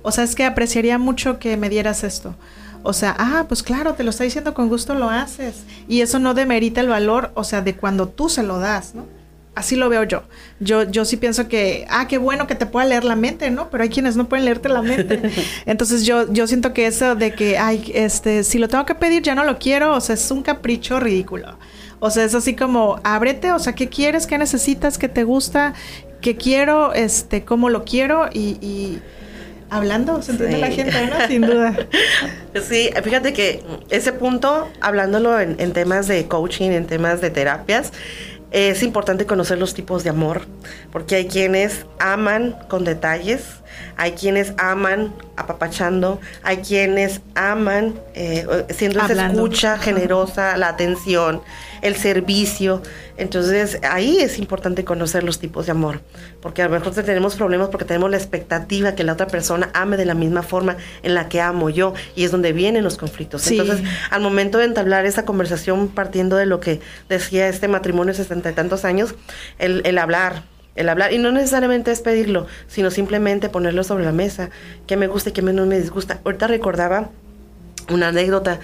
O 0.02 0.12
sabes 0.12 0.36
que 0.36 0.44
apreciaría 0.44 0.98
mucho 0.98 1.40
que 1.40 1.56
me 1.56 1.68
dieras 1.68 2.04
esto. 2.04 2.36
O 2.82 2.92
sea, 2.92 3.14
ah, 3.18 3.44
pues 3.46 3.62
claro, 3.62 3.94
te 3.94 4.04
lo 4.04 4.10
está 4.10 4.24
diciendo 4.24 4.54
con 4.54 4.68
gusto, 4.68 4.94
lo 4.94 5.10
haces. 5.10 5.64
Y 5.88 6.00
eso 6.00 6.18
no 6.18 6.34
demerita 6.34 6.80
el 6.80 6.88
valor, 6.88 7.30
o 7.34 7.44
sea, 7.44 7.60
de 7.60 7.74
cuando 7.74 8.08
tú 8.08 8.28
se 8.28 8.42
lo 8.42 8.58
das, 8.58 8.94
¿no? 8.94 9.06
Así 9.54 9.76
lo 9.76 9.88
veo 9.88 10.04
yo. 10.04 10.22
Yo, 10.60 10.84
yo 10.84 11.04
sí 11.04 11.16
pienso 11.16 11.48
que, 11.48 11.86
ah, 11.90 12.06
qué 12.08 12.18
bueno 12.18 12.46
que 12.46 12.54
te 12.54 12.66
pueda 12.66 12.86
leer 12.86 13.04
la 13.04 13.16
mente, 13.16 13.50
¿no? 13.50 13.68
Pero 13.68 13.82
hay 13.82 13.90
quienes 13.90 14.16
no 14.16 14.28
pueden 14.28 14.44
leerte 14.44 14.68
la 14.68 14.80
mente. 14.80 15.20
Entonces 15.66 16.06
yo, 16.06 16.32
yo 16.32 16.46
siento 16.46 16.72
que 16.72 16.86
eso 16.86 17.16
de 17.16 17.34
que, 17.34 17.58
ay, 17.58 17.90
este, 17.94 18.44
si 18.44 18.58
lo 18.58 18.68
tengo 18.68 18.86
que 18.86 18.94
pedir, 18.94 19.22
ya 19.22 19.34
no 19.34 19.44
lo 19.44 19.58
quiero, 19.58 19.94
o 19.94 20.00
sea, 20.00 20.14
es 20.14 20.30
un 20.30 20.42
capricho 20.42 21.00
ridículo. 21.00 21.58
O 21.98 22.10
sea, 22.10 22.24
es 22.24 22.34
así 22.34 22.56
como, 22.56 23.00
ábrete, 23.04 23.52
o 23.52 23.58
sea, 23.58 23.74
¿qué 23.74 23.88
quieres? 23.88 24.26
¿Qué 24.26 24.38
necesitas? 24.38 24.96
¿Qué 24.96 25.08
te 25.08 25.24
gusta? 25.24 25.74
¿Qué 26.22 26.36
quiero? 26.36 26.94
Este, 26.94 27.44
¿cómo 27.44 27.68
lo 27.68 27.84
quiero? 27.84 28.28
y 28.32 29.00
hablando, 29.70 30.20
se 30.22 30.32
entiende 30.32 30.58
la 30.58 30.70
gente, 30.70 31.06
¿no? 31.06 31.26
Sin 31.26 31.42
duda. 31.42 31.76
Sí, 32.68 32.90
fíjate 33.04 33.32
que 33.32 33.62
ese 33.90 34.12
punto, 34.12 34.68
hablándolo 34.80 35.38
en, 35.38 35.54
en, 35.60 35.72
temas 35.72 36.08
de 36.08 36.26
coaching, 36.26 36.70
en 36.70 36.86
temas 36.86 37.20
de 37.20 37.30
terapias, 37.30 37.92
es 38.50 38.82
importante 38.82 39.26
conocer 39.26 39.58
los 39.58 39.74
tipos 39.74 40.02
de 40.02 40.10
amor, 40.10 40.42
porque 40.90 41.14
hay 41.16 41.26
quienes 41.28 41.86
aman 42.00 42.56
con 42.68 42.84
detalles, 42.84 43.44
hay 43.96 44.12
quienes 44.12 44.54
aman 44.58 45.14
apapachando, 45.36 46.20
hay 46.42 46.58
quienes 46.58 47.20
aman 47.34 47.94
eh, 48.14 48.46
siendo 48.70 49.00
esa 49.00 49.28
escucha 49.28 49.78
generosa, 49.78 50.56
la 50.56 50.68
atención, 50.68 51.42
el 51.82 51.96
servicio. 51.96 52.82
Entonces 53.16 53.78
ahí 53.82 54.18
es 54.18 54.38
importante 54.38 54.84
conocer 54.84 55.24
los 55.24 55.38
tipos 55.38 55.66
de 55.66 55.72
amor, 55.72 56.00
porque 56.40 56.62
a 56.62 56.66
lo 56.66 56.72
mejor 56.72 56.92
tenemos 56.94 57.36
problemas 57.36 57.68
porque 57.68 57.84
tenemos 57.84 58.10
la 58.10 58.16
expectativa 58.16 58.94
que 58.94 59.04
la 59.04 59.12
otra 59.12 59.26
persona 59.26 59.70
ame 59.74 59.96
de 59.96 60.04
la 60.04 60.14
misma 60.14 60.42
forma 60.42 60.76
en 61.02 61.14
la 61.14 61.28
que 61.28 61.40
amo 61.40 61.70
yo 61.70 61.94
y 62.16 62.24
es 62.24 62.30
donde 62.30 62.52
vienen 62.52 62.84
los 62.84 62.96
conflictos. 62.96 63.50
Entonces 63.50 63.80
al 64.10 64.20
momento 64.20 64.58
de 64.58 64.64
entablar 64.64 65.06
esa 65.06 65.24
conversación 65.24 65.88
partiendo 65.88 66.36
de 66.36 66.46
lo 66.46 66.60
que 66.60 66.80
decía 67.08 67.48
este 67.48 67.68
matrimonio 67.68 68.12
de 68.12 68.18
sesenta 68.18 68.50
y 68.50 68.54
tantos 68.54 68.84
años, 68.84 69.14
el, 69.58 69.82
el 69.84 69.98
hablar, 69.98 70.44
el 70.76 70.88
hablar, 70.88 71.12
y 71.12 71.18
no 71.18 71.32
necesariamente 71.32 71.90
es 71.90 72.00
pedirlo, 72.00 72.46
sino 72.68 72.90
simplemente 72.90 73.48
ponerlo 73.48 73.84
sobre 73.84 74.04
la 74.04 74.12
mesa, 74.12 74.50
que 74.86 74.96
me 74.96 75.06
gusta 75.06 75.30
y 75.30 75.32
que 75.32 75.42
no 75.42 75.66
me 75.66 75.78
disgusta. 75.78 76.20
Ahorita 76.24 76.46
recordaba 76.46 77.10
una 77.90 78.08
anécdota 78.08 78.60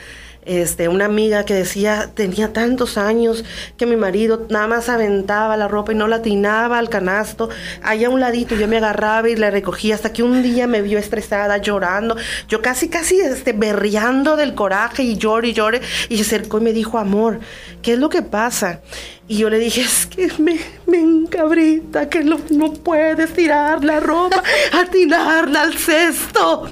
este, 0.46 0.88
una 0.88 1.04
amiga 1.04 1.44
que 1.44 1.54
decía, 1.54 2.10
tenía 2.14 2.52
tantos 2.52 2.96
años 2.96 3.44
que 3.76 3.84
mi 3.84 3.96
marido 3.96 4.46
nada 4.48 4.68
más 4.68 4.88
aventaba 4.88 5.56
la 5.56 5.68
ropa 5.68 5.92
y 5.92 5.96
no 5.96 6.06
la 6.06 6.16
atinaba 6.16 6.78
al 6.78 6.88
canasto, 6.88 7.50
allá 7.82 8.06
a 8.06 8.10
un 8.10 8.20
ladito 8.20 8.54
yo 8.54 8.68
me 8.68 8.76
agarraba 8.78 9.28
y 9.28 9.36
la 9.36 9.50
recogía 9.50 9.96
hasta 9.96 10.12
que 10.12 10.22
un 10.22 10.42
día 10.42 10.66
me 10.66 10.82
vio 10.82 10.98
estresada, 10.98 11.58
llorando, 11.58 12.16
yo 12.48 12.62
casi, 12.62 12.88
casi, 12.88 13.20
este, 13.20 13.52
berreando 13.52 14.36
del 14.36 14.54
coraje 14.54 15.02
y 15.02 15.16
llore 15.16 15.48
y 15.48 15.52
llore, 15.52 15.80
y 16.08 16.16
se 16.16 16.22
acercó 16.22 16.58
y 16.58 16.62
me 16.62 16.72
dijo, 16.72 16.98
amor, 16.98 17.40
¿qué 17.82 17.94
es 17.94 17.98
lo 17.98 18.08
que 18.08 18.22
pasa? 18.22 18.80
Y 19.28 19.38
yo 19.38 19.50
le 19.50 19.58
dije, 19.58 19.80
es 19.80 20.06
que 20.06 20.30
me, 20.38 20.56
me 20.86 20.98
encabrita 20.98 22.08
que 22.08 22.22
no, 22.22 22.38
no 22.50 22.72
puedes 22.72 23.32
tirar 23.32 23.84
la 23.84 23.98
ropa, 23.98 24.40
atinarla 24.72 25.62
al 25.62 25.74
cesto. 25.74 26.70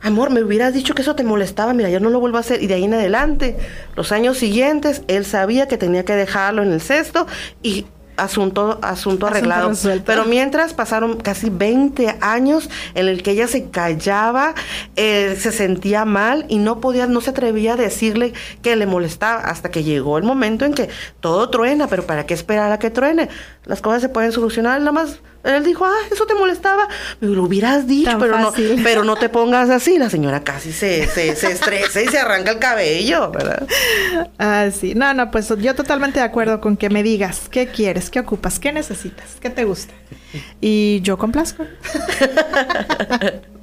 Amor, 0.00 0.30
me 0.30 0.42
hubieras 0.42 0.72
dicho 0.72 0.94
que 0.94 1.02
eso 1.02 1.14
te 1.14 1.22
molestaba, 1.22 1.74
mira, 1.74 1.90
yo 1.90 2.00
no 2.00 2.08
lo 2.08 2.18
vuelvo 2.18 2.38
a 2.38 2.40
hacer. 2.40 2.62
Y 2.62 2.66
de 2.66 2.74
ahí 2.74 2.84
en 2.84 2.94
adelante, 2.94 3.58
los 3.94 4.10
años 4.10 4.38
siguientes, 4.38 5.02
él 5.06 5.26
sabía 5.26 5.68
que 5.68 5.76
tenía 5.76 6.04
que 6.04 6.14
dejarlo 6.14 6.62
en 6.62 6.72
el 6.72 6.80
cesto 6.80 7.26
y 7.62 7.84
asunto, 8.16 8.78
asunto 8.82 9.26
arreglado. 9.26 9.72
Pero 10.04 10.24
mientras 10.24 10.74
pasaron 10.74 11.16
casi 11.18 11.50
20 11.50 12.18
años 12.20 12.70
en 12.94 13.08
el 13.08 13.22
que 13.22 13.32
ella 13.32 13.46
se 13.46 13.70
callaba, 13.70 14.54
eh, 14.96 15.36
se 15.38 15.52
sentía 15.52 16.04
mal 16.04 16.46
y 16.48 16.58
no 16.58 16.80
podía, 16.80 17.06
no 17.06 17.20
se 17.20 17.30
atrevía 17.30 17.74
a 17.74 17.76
decirle 17.76 18.32
que 18.62 18.76
le 18.76 18.86
molestaba 18.86 19.40
hasta 19.42 19.70
que 19.70 19.84
llegó 19.84 20.18
el 20.18 20.24
momento 20.24 20.64
en 20.64 20.74
que 20.74 20.88
todo 21.20 21.50
truena, 21.50 21.86
pero 21.88 22.04
¿para 22.06 22.26
qué 22.26 22.34
esperar 22.34 22.72
a 22.72 22.78
que 22.78 22.90
truene? 22.90 23.28
Las 23.64 23.80
cosas 23.80 24.02
se 24.02 24.08
pueden 24.08 24.32
solucionar, 24.32 24.78
nada 24.80 24.92
más 24.92 25.20
él 25.44 25.64
dijo, 25.64 25.84
ah, 25.84 25.96
eso 26.10 26.26
te 26.26 26.34
molestaba. 26.34 26.88
Me 27.20 27.28
lo 27.28 27.44
hubieras 27.44 27.86
dicho, 27.86 28.16
pero 28.18 28.38
no, 28.38 28.52
pero 28.82 29.04
no 29.04 29.16
te 29.16 29.28
pongas 29.28 29.70
así. 29.70 29.98
La 29.98 30.08
señora 30.10 30.44
casi 30.44 30.72
se, 30.72 31.06
se, 31.08 31.34
se 31.36 31.52
estresa 31.52 32.00
y 32.02 32.08
se 32.08 32.18
arranca 32.18 32.52
el 32.52 32.58
cabello, 32.58 33.30
¿verdad? 33.30 33.66
Ah, 34.38 34.68
sí. 34.72 34.94
No, 34.94 35.12
no, 35.14 35.30
pues 35.30 35.52
yo 35.58 35.74
totalmente 35.74 36.20
de 36.20 36.24
acuerdo 36.24 36.60
con 36.60 36.76
que 36.76 36.90
me 36.90 37.02
digas 37.02 37.48
qué 37.50 37.66
quieres, 37.68 38.10
qué 38.10 38.20
ocupas, 38.20 38.58
qué 38.58 38.72
necesitas, 38.72 39.36
qué 39.40 39.50
te 39.50 39.64
gusta. 39.64 39.94
Y 40.60 41.00
yo 41.02 41.18
complazco. 41.18 41.64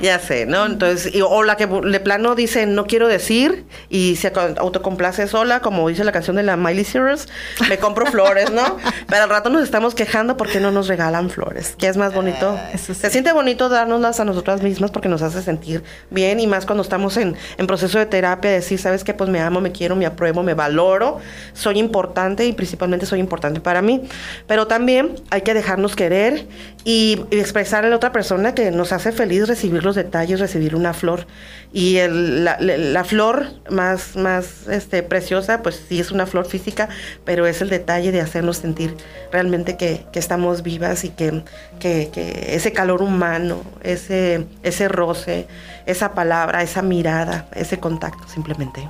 ya 0.00 0.18
sé, 0.18 0.46
¿no? 0.46 0.66
Entonces, 0.66 1.12
o 1.22 1.42
la 1.42 1.56
que 1.56 1.66
de 1.66 2.00
plano 2.00 2.34
dice 2.34 2.66
no 2.66 2.86
quiero 2.86 3.08
decir 3.08 3.64
y 3.88 4.16
se 4.16 4.28
autocomplace 4.28 5.26
sola, 5.28 5.60
como 5.60 5.88
dice 5.88 6.04
la 6.04 6.12
canción 6.12 6.36
de 6.36 6.42
la 6.42 6.56
Miley 6.56 6.84
Cyrus, 6.84 7.28
me 7.68 7.78
compro 7.78 8.06
flores, 8.06 8.50
¿no? 8.50 8.76
Pero 9.08 9.24
al 9.24 9.30
rato 9.30 9.50
nos 9.50 9.62
estamos 9.62 9.94
quejando 9.94 10.36
porque 10.36 10.60
no 10.60 10.70
nos 10.70 10.88
regalan 10.88 11.30
flores, 11.30 11.74
que 11.76 11.88
es 11.88 11.96
más 11.96 12.14
bonito. 12.14 12.58
Ah, 12.58 12.76
se 12.78 13.10
siente 13.10 13.32
bonito 13.32 13.68
dárnoslas 13.68 14.20
a 14.20 14.24
nosotras 14.24 14.62
mismas 14.62 14.90
porque 14.90 15.08
nos 15.08 15.22
hace 15.22 15.42
sentir 15.42 15.82
bien 16.10 16.40
y 16.40 16.46
más 16.46 16.66
cuando 16.66 16.82
estamos 16.82 17.16
en, 17.16 17.36
en 17.58 17.66
proceso 17.66 17.98
de 17.98 18.06
terapia, 18.06 18.50
decir, 18.50 18.78
¿sabes 18.78 19.04
qué? 19.04 19.14
Pues 19.14 19.30
me 19.30 19.40
amo, 19.40 19.60
me 19.60 19.72
quiero, 19.72 19.96
me 19.96 20.06
apruebo, 20.06 20.42
me 20.42 20.54
valoro, 20.54 21.18
soy 21.52 21.78
importante 21.78 22.46
y 22.46 22.52
principalmente 22.52 23.06
soy 23.06 23.20
importante 23.20 23.60
para 23.60 23.82
mí. 23.82 24.02
Pero 24.46 24.66
también 24.66 25.16
hay 25.30 25.42
que 25.42 25.54
dejarnos 25.54 25.96
querer 25.96 26.46
y, 26.84 27.24
expresar 27.30 27.84
a 27.84 27.88
la 27.88 27.96
otra 27.96 28.12
persona 28.12 28.54
que 28.54 28.70
nos 28.70 28.92
hace 28.92 29.12
feliz 29.14 29.48
recibir 29.48 29.82
los 29.82 29.94
detalles, 29.94 30.40
recibir 30.40 30.76
una 30.76 30.92
flor. 30.92 31.26
Y 31.72 31.98
la, 32.06 33.04
flor 33.04 33.46
más, 33.70 34.16
más 34.16 34.68
este, 34.68 35.02
preciosa, 35.02 35.62
pues 35.62 35.82
sí 35.88 35.98
es 35.98 36.10
una 36.10 36.26
flor 36.26 36.46
física, 36.46 36.88
pero 37.24 37.46
es 37.46 37.62
el 37.62 37.68
detalle 37.68 38.12
de 38.12 38.20
hacernos 38.20 38.58
sentir 38.58 38.94
realmente 39.32 39.76
que, 39.76 40.04
que 40.12 40.18
estamos 40.18 40.62
vivas 40.62 41.04
y 41.04 41.10
que, 41.10 41.42
que, 41.80 42.10
que, 42.12 42.54
ese 42.54 42.72
calor 42.72 43.02
humano, 43.02 43.62
ese, 43.82 44.46
ese 44.62 44.88
roce, 44.88 45.46
esa 45.86 46.12
palabra, 46.14 46.62
esa 46.62 46.82
mirada, 46.82 47.48
ese 47.54 47.78
contacto, 47.78 48.28
simplemente. 48.28 48.88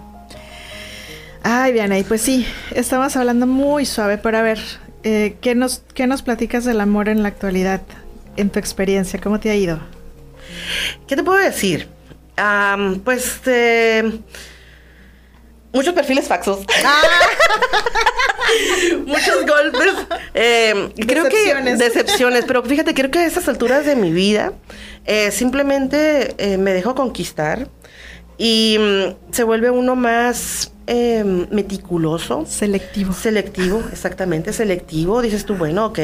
Ay, 1.42 1.72
Diana, 1.72 1.98
y 1.98 2.04
pues 2.04 2.22
sí, 2.22 2.46
estamos 2.74 3.16
hablando 3.16 3.46
muy 3.46 3.84
suave, 3.84 4.18
pero 4.18 4.38
a 4.38 4.42
ver, 4.42 4.58
eh, 5.02 5.36
¿qué, 5.42 5.54
nos, 5.54 5.82
¿qué 5.94 6.06
nos 6.06 6.22
platicas 6.22 6.64
del 6.64 6.80
amor 6.80 7.10
en 7.10 7.22
la 7.22 7.28
actualidad, 7.28 7.82
en 8.36 8.48
tu 8.48 8.58
experiencia? 8.58 9.20
¿Cómo 9.20 9.38
te 9.38 9.50
ha 9.50 9.54
ido? 9.54 9.78
¿Qué 11.06 11.16
te 11.16 11.22
puedo 11.22 11.38
decir? 11.38 11.88
pues 13.04 13.40
eh, 13.46 14.20
muchos 15.72 15.94
perfiles 15.94 16.26
faxos. 16.26 16.60
Ah. 16.84 17.02
muchos 19.06 19.46
golpes. 19.46 19.94
Eh, 20.34 20.92
creo 21.06 21.28
que 21.28 21.54
decepciones, 21.76 22.44
pero 22.44 22.62
fíjate, 22.62 22.92
creo 22.94 23.10
que 23.10 23.20
a 23.20 23.26
estas 23.26 23.48
alturas 23.48 23.86
de 23.86 23.96
mi 23.96 24.12
vida 24.12 24.52
simplemente 25.30 26.56
me 26.58 26.72
dejo 26.72 26.94
conquistar 26.94 27.68
y 28.38 28.76
mm, 28.78 29.32
se 29.32 29.44
vuelve 29.44 29.70
uno 29.70 29.96
más 29.96 30.70
Em, 30.86 31.46
meticuloso. 31.50 32.44
Selectivo. 32.46 33.14
Selectivo, 33.14 33.82
exactamente, 33.90 34.52
selectivo. 34.52 35.22
Dices 35.22 35.46
tú, 35.46 35.54
bueno, 35.54 35.86
ok, 35.86 35.98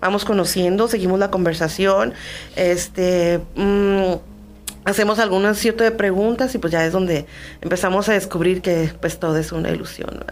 vamos 0.00 0.24
conociendo, 0.24 0.86
seguimos 0.86 1.18
la 1.18 1.30
conversación. 1.30 2.14
Este. 2.54 3.40
Mm, 3.56 4.14
hacemos 4.84 5.18
algunas 5.18 5.58
cierto 5.58 5.84
de 5.84 5.90
preguntas 5.90 6.54
y 6.54 6.58
pues 6.58 6.72
ya 6.72 6.84
es 6.84 6.92
donde 6.92 7.26
empezamos 7.60 8.08
a 8.08 8.12
descubrir 8.12 8.62
que 8.62 8.92
pues 9.00 9.18
todo 9.18 9.36
es 9.36 9.52
una 9.52 9.70
ilusión. 9.70 10.24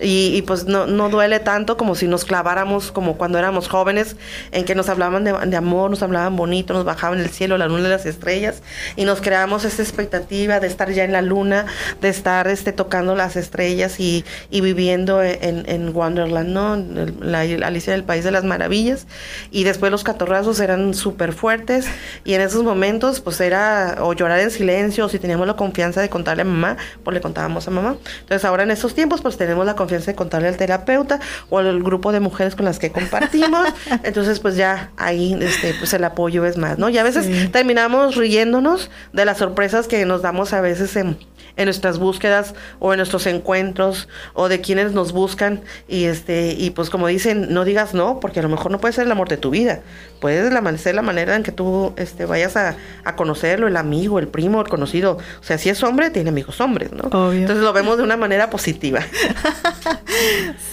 Y, 0.00 0.42
pues 0.42 0.66
no, 0.66 0.86
no 0.86 1.08
duele 1.08 1.40
tanto 1.40 1.76
como 1.76 1.94
si 1.94 2.06
nos 2.06 2.24
claváramos 2.24 2.92
como 2.92 3.16
cuando 3.16 3.38
éramos 3.38 3.68
jóvenes, 3.68 4.16
en 4.52 4.64
que 4.64 4.74
nos 4.74 4.88
hablaban 4.88 5.24
de, 5.24 5.56
amor, 5.56 5.90
nos 5.90 6.02
hablaban 6.02 6.36
bonito, 6.36 6.74
nos 6.74 6.84
bajaban 6.84 7.18
el 7.18 7.30
cielo, 7.30 7.58
la 7.58 7.66
luna 7.66 7.88
y 7.88 7.90
las 7.90 8.06
estrellas, 8.06 8.62
y 8.96 9.04
nos 9.04 9.20
creamos 9.20 9.64
esa 9.64 9.82
expectativa 9.82 10.60
de 10.60 10.66
estar 10.66 10.90
ya 10.90 11.04
en 11.04 11.12
la 11.12 11.22
luna, 11.22 11.66
de 12.00 12.08
estar 12.08 12.48
este, 12.48 12.72
tocando 12.72 13.14
las 13.14 13.36
estrellas 13.36 13.98
y, 13.98 14.24
y 14.50 14.60
viviendo 14.60 15.22
en, 15.22 15.64
en, 15.68 15.94
Wonderland, 15.94 16.48
¿no? 16.50 16.76
La, 17.20 17.40
Alicia 17.40 17.92
del 17.92 18.04
País 18.04 18.24
de 18.24 18.30
las 18.30 18.44
Maravillas. 18.44 19.06
Y 19.50 19.64
después 19.64 19.90
los 19.90 20.04
catorrazos 20.04 20.60
eran 20.60 20.94
súper 20.94 21.32
fuertes 21.32 21.86
y 22.24 22.34
en 22.34 22.40
esos 22.40 22.62
momentos 22.62 23.20
pues 23.20 23.40
era 23.40 23.87
o 24.00 24.12
llorar 24.12 24.40
en 24.40 24.50
silencio, 24.50 25.06
o 25.06 25.08
si 25.08 25.18
teníamos 25.18 25.46
la 25.46 25.54
confianza 25.54 26.00
de 26.00 26.08
contarle 26.08 26.42
a 26.42 26.44
mamá, 26.44 26.76
pues 27.04 27.14
le 27.14 27.20
contábamos 27.20 27.66
a 27.68 27.70
mamá. 27.70 27.96
Entonces 28.20 28.44
ahora 28.44 28.62
en 28.62 28.70
estos 28.70 28.94
tiempos 28.94 29.20
pues 29.20 29.36
tenemos 29.36 29.64
la 29.66 29.76
confianza 29.76 30.10
de 30.10 30.16
contarle 30.16 30.48
al 30.48 30.56
terapeuta 30.56 31.20
o 31.50 31.58
al 31.58 31.82
grupo 31.82 32.12
de 32.12 32.20
mujeres 32.20 32.54
con 32.54 32.64
las 32.64 32.78
que 32.78 32.90
compartimos. 32.92 33.68
Entonces 34.02 34.40
pues 34.40 34.56
ya 34.56 34.90
ahí 34.96 35.36
este 35.40 35.74
pues 35.78 35.92
el 35.94 36.04
apoyo 36.04 36.44
es 36.44 36.56
más, 36.56 36.78
¿no? 36.78 36.88
Y 36.88 36.98
a 36.98 37.02
veces 37.02 37.50
terminamos 37.52 38.16
riéndonos 38.16 38.90
de 39.12 39.24
las 39.24 39.38
sorpresas 39.38 39.88
que 39.88 40.04
nos 40.04 40.22
damos 40.22 40.52
a 40.52 40.60
veces 40.60 40.94
en 40.96 41.18
en 41.58 41.66
nuestras 41.66 41.98
búsquedas 41.98 42.54
o 42.78 42.94
en 42.94 42.98
nuestros 42.98 43.26
encuentros 43.26 44.08
o 44.32 44.48
de 44.48 44.62
quienes 44.62 44.92
nos 44.92 45.12
buscan 45.12 45.60
y 45.88 46.04
este 46.04 46.54
y 46.58 46.70
pues 46.70 46.88
como 46.88 47.06
dicen 47.08 47.52
no 47.52 47.64
digas 47.64 47.92
no 47.92 48.20
porque 48.20 48.40
a 48.40 48.42
lo 48.42 48.48
mejor 48.48 48.70
no 48.70 48.80
puede 48.80 48.94
ser 48.94 49.04
el 49.04 49.12
amor 49.12 49.28
de 49.28 49.36
tu 49.36 49.50
vida. 49.50 49.80
Puede 50.20 50.50
ser 50.78 50.94
la 50.94 51.02
manera 51.02 51.36
en 51.36 51.42
que 51.42 51.52
tú 51.52 51.92
este 51.96 52.24
vayas 52.24 52.56
a, 52.56 52.76
conocerlo 53.16 53.66
el 53.66 53.76
amigo 53.76 54.18
el 54.18 54.28
primo 54.28 54.60
el 54.60 54.68
conocido. 54.68 55.18
O 55.40 55.44
sea 55.44 55.58
si 55.58 55.68
es 55.68 55.82
hombre 55.82 56.10
tiene 56.10 56.30
amigos 56.30 56.60
hombres 56.60 56.92
no 56.92 57.32
entonces 57.32 57.62
lo 57.62 57.72
vemos 57.72 57.98
de 57.98 58.04
una 58.04 58.16
manera 58.16 58.48
positiva. 58.48 59.00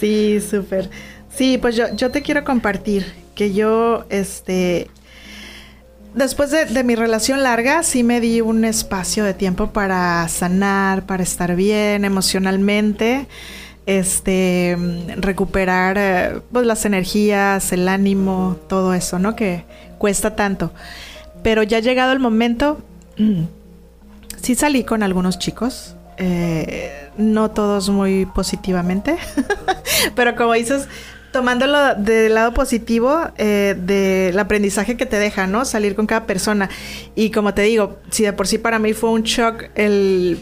Sí 0.00 0.40
súper. 0.40 0.88
Sí 1.28 1.58
pues 1.58 1.76
yo 1.76 1.94
yo 1.94 2.10
te 2.10 2.22
quiero 2.22 2.44
compartir 2.44 3.12
que 3.34 3.52
yo 3.52 4.06
este 4.08 4.88
después 6.16 6.50
de, 6.50 6.82
mi 6.82 6.96
relación 6.96 7.42
larga, 7.44 7.84
sí 7.84 8.02
me 8.02 8.20
di 8.20 8.40
un 8.40 8.64
espacio 8.64 9.22
de 9.22 9.34
tiempo 9.34 9.68
para 9.68 10.26
sanar, 10.28 11.06
para 11.06 11.22
estar 11.22 11.54
bien 11.54 12.04
emocionalmente, 12.04 13.28
este, 13.84 14.76
recuperar 15.16 15.96
eh, 15.98 16.40
pues, 16.50 16.66
las 16.66 16.84
energías, 16.84 17.70
el 17.72 17.86
ánimo, 17.86 18.56
todo 18.68 18.94
eso, 18.94 19.20
¿no? 19.20 19.36
Que 19.36 19.64
cuesta 19.98 20.34
tanto. 20.34 20.72
Pero 21.42 21.62
ya 21.62 21.76
ha 21.76 21.80
llegado 21.80 22.12
el 22.12 22.18
momento, 22.18 22.82
sí 24.42 24.54
salí 24.54 24.82
con 24.82 25.02
algunos 25.02 25.38
chicos, 25.38 25.94
eh, 26.16 27.10
no 27.18 27.50
todos 27.50 27.90
muy 27.90 28.24
positivamente, 28.24 29.18
pero 30.16 30.34
como 30.34 30.54
dices, 30.54 30.88
tomándolo 31.36 31.94
del 31.96 32.32
lado 32.32 32.54
positivo 32.54 33.20
eh, 33.36 33.76
del 33.78 34.38
aprendizaje 34.38 34.96
que 34.96 35.04
te 35.04 35.18
deja, 35.18 35.46
¿no? 35.46 35.66
Salir 35.66 35.94
con 35.94 36.06
cada 36.06 36.24
persona. 36.24 36.70
Y 37.14 37.30
como 37.30 37.52
te 37.52 37.60
digo, 37.60 37.98
si 38.08 38.22
de 38.22 38.32
por 38.32 38.46
sí 38.46 38.56
para 38.56 38.78
mí 38.78 38.94
fue 38.94 39.10
un 39.10 39.22
shock 39.22 39.64
el 39.74 40.38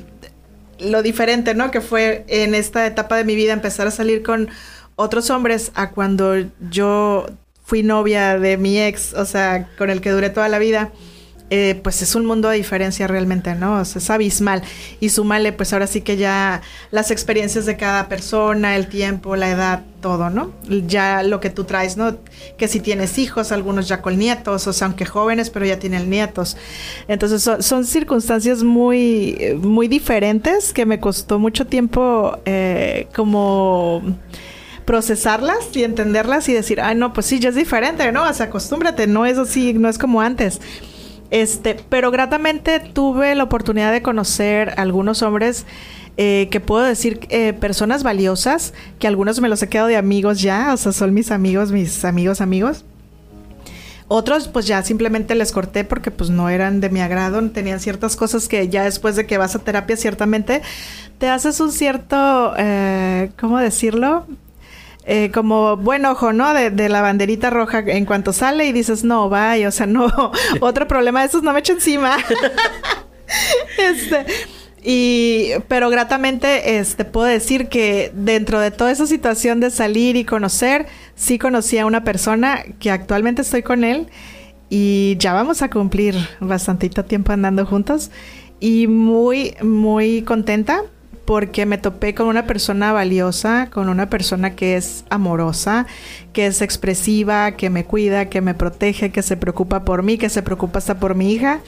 lo 0.79 1.03
diferente, 1.03 1.53
¿no? 1.57 1.73
Que 1.73 1.81
fue 1.81 2.25
en 2.29 2.55
esta 2.55 2.87
etapa 2.87 3.17
de 3.17 3.25
mi 3.25 3.35
vida 3.35 3.53
empezar 3.53 3.89
a 3.89 3.91
salir 3.91 4.23
con 4.23 4.49
otros 4.95 5.31
hombres 5.31 5.73
a 5.75 5.91
cuando 5.91 6.37
yo 6.71 7.27
fui 7.65 7.83
novia 7.83 8.39
de 8.39 8.57
mi 8.57 8.81
ex, 8.81 9.15
o 9.15 9.25
sea, 9.25 9.67
con 9.77 9.91
el 9.91 10.01
que 10.01 10.13
duré 10.13 10.31
toda 10.31 10.49
la 10.49 10.61
vida. 10.61 10.93
Eh, 11.51 11.79
pues 11.83 12.01
es 12.01 12.15
un 12.15 12.25
mundo 12.25 12.49
de 12.49 12.57
diferencia 12.57 13.07
realmente, 13.07 13.55
¿no? 13.55 13.81
O 13.81 13.85
sea, 13.85 14.01
es 14.01 14.11
abismal. 14.11 14.63
Y 14.99 15.11
súmale, 15.11 15.53
pues 15.53 15.73
ahora 15.75 15.87
sí 15.87 16.01
que 16.01 16.17
ya 16.17 16.63
las 16.91 17.11
experiencias 17.11 17.67
de 17.67 17.77
cada 17.77 18.09
persona, 18.09 18.77
el 18.77 18.89
tiempo, 18.89 19.37
la 19.37 19.51
edad, 19.51 19.83
todo, 20.01 20.31
¿no? 20.31 20.53
Ya 20.87 21.23
lo 21.23 21.41
que 21.41 21.51
tú 21.51 21.65
traes, 21.65 21.99
¿no? 21.99 22.17
Que 22.57 22.67
si 22.67 22.81
tienes 22.81 23.19
hijos, 23.19 23.53
algunos 23.53 23.89
ya 23.89 24.01
con 24.01 24.19
nietos, 24.19 24.67
o 24.67 24.73
sea, 24.73 24.87
aunque 24.87 25.05
jóvenes, 25.05 25.51
pero 25.51 25.67
ya 25.67 25.79
tienen 25.79 26.09
nietos. 26.09 26.57
Entonces 27.09 27.49
son, 27.65 27.85
circunstancias 27.85 28.63
muy, 28.63 29.57
muy 29.61 29.87
diferentes 29.87 30.73
que 30.73 30.87
me 30.87 30.99
costó 30.99 31.39
mucho 31.39 31.67
tiempo 31.67 32.39
eh, 32.47 33.07
como 33.15 34.03
procesarlas 34.87 35.75
y 35.75 35.85
entenderlas 35.85 36.49
y 36.49 36.53
decir, 36.53 36.81
ay, 36.81 36.95
no, 36.95 37.13
pues 37.13 37.27
sí, 37.27 37.39
ya 37.39 37.51
es 37.51 37.55
diferente, 37.55 38.11
¿no? 38.13 38.29
O 38.29 38.33
sea, 38.33 38.47
acostúmbrate, 38.47 39.07
no 39.07 39.27
es 39.27 39.39
así, 39.39 39.75
no 39.75 39.89
es 39.89 39.99
como 39.99 40.21
antes. 40.21 40.61
Este, 41.35 41.75
pero 41.89 42.13
gratamente 42.13 42.79
tuve 42.79 43.35
la 43.35 43.43
oportunidad 43.43 43.91
de 43.91 44.03
conocer 44.03 44.73
algunos 44.77 45.21
hombres 45.23 45.67
eh, 46.17 46.47
que 46.53 46.61
puedo 46.61 46.85
decir 46.85 47.27
eh, 47.29 47.53
personas 47.53 48.05
valiosas, 48.05 48.73
que 49.01 49.09
algunos 49.09 49.41
me 49.41 49.49
los 49.49 49.61
he 49.61 49.69
quedado 49.69 49.89
de 49.89 49.97
amigos 49.97 50.41
ya, 50.41 50.73
o 50.73 50.77
sea, 50.77 50.93
son 50.93 51.13
mis 51.13 51.33
amigos, 51.33 51.73
mis 51.73 52.05
amigos, 52.05 52.41
amigos. 52.41 52.85
Otros 54.07 54.47
pues 54.47 54.69
ya 54.69 54.81
simplemente 54.85 55.35
les 55.35 55.51
corté 55.51 55.83
porque 55.83 56.13
pues 56.13 56.31
no 56.31 56.51
eran 56.51 56.81
de 56.81 56.89
mi 56.89 57.01
agrado, 57.01 57.43
tenían 57.51 57.81
ciertas 57.81 58.15
cosas 58.15 58.47
que 58.47 58.69
ya 58.69 58.85
después 58.85 59.17
de 59.17 59.27
que 59.27 59.37
vas 59.37 59.57
a 59.57 59.59
terapia 59.59 59.97
ciertamente 59.97 60.63
te 61.19 61.29
haces 61.29 61.59
un 61.59 61.73
cierto, 61.73 62.55
eh, 62.59 63.33
¿cómo 63.41 63.59
decirlo? 63.59 64.25
Eh, 65.07 65.31
como 65.33 65.77
buen 65.77 66.07
ojo, 66.07 66.33
¿no? 66.33 66.55
De, 66.55 66.89
la 66.89 67.03
banderita 67.03 67.51
roja 67.51 67.81
en 67.81 68.07
cuanto 68.07 68.33
sale 68.33 68.67
y 68.67 68.73
dices, 68.73 69.05
no, 69.05 69.29
vaya, 69.29 69.69
o 69.69 69.71
sea, 69.71 69.87
no, 69.89 70.11
otro 70.61 70.89
problema 70.89 71.21
de 71.21 71.27
esos 71.27 71.43
no 71.43 71.53
me 71.53 71.61
echo 71.61 71.73
encima. 71.75 72.17
este, 73.79 74.27
y, 74.83 75.51
pero 75.69 75.91
gratamente, 75.91 76.79
este, 76.79 77.05
puedo 77.05 77.27
decir 77.27 77.69
que 77.69 78.13
dentro 78.15 78.61
de 78.61 78.71
toda 78.71 78.93
esa 78.93 79.07
situación 79.07 79.61
de 79.61 79.71
salir 79.71 80.17
y 80.17 80.25
conocer, 80.25 80.87
sí 81.15 81.39
conocí 81.39 81.79
a 81.79 81.87
una 81.87 82.05
persona 82.05 82.63
que 82.79 82.91
actualmente 82.91 83.43
estoy 83.43 83.63
con 83.63 83.85
él 83.85 84.09
y 84.71 85.17
ya 85.19 85.35
vamos 85.35 85.63
a 85.63 85.71
cumplir 85.71 86.17
bastantito 86.41 87.05
tiempo 87.05 87.33
andando 87.33 87.67
juntos 87.67 88.11
y 88.61 88.87
muy, 88.87 89.55
muy 89.63 90.23
contenta 90.23 90.83
porque 91.25 91.67
me 91.67 91.79
topé 91.79 92.15
con 92.15 92.27
una 92.27 92.47
persona 92.47 92.93
valiosa, 92.93 93.69
con 93.71 93.89
una 93.89 94.11
persona 94.11 94.55
que 94.55 94.77
es 94.77 95.05
amorosa, 95.11 95.87
que 96.33 96.47
es 96.47 96.63
expresiva, 96.63 97.53
que 97.53 97.71
me 97.71 97.85
cuida, 97.85 98.29
que 98.29 98.41
me 98.41 98.55
protege, 98.55 99.11
que 99.11 99.23
se 99.23 99.37
preocupa 99.37 99.85
por 99.85 100.03
mí, 100.03 100.19
que 100.19 100.29
se 100.29 100.43
preocupa 100.43 100.79
hasta 100.79 100.99
por 100.99 101.15
mi 101.15 101.33
hija. 101.33 101.61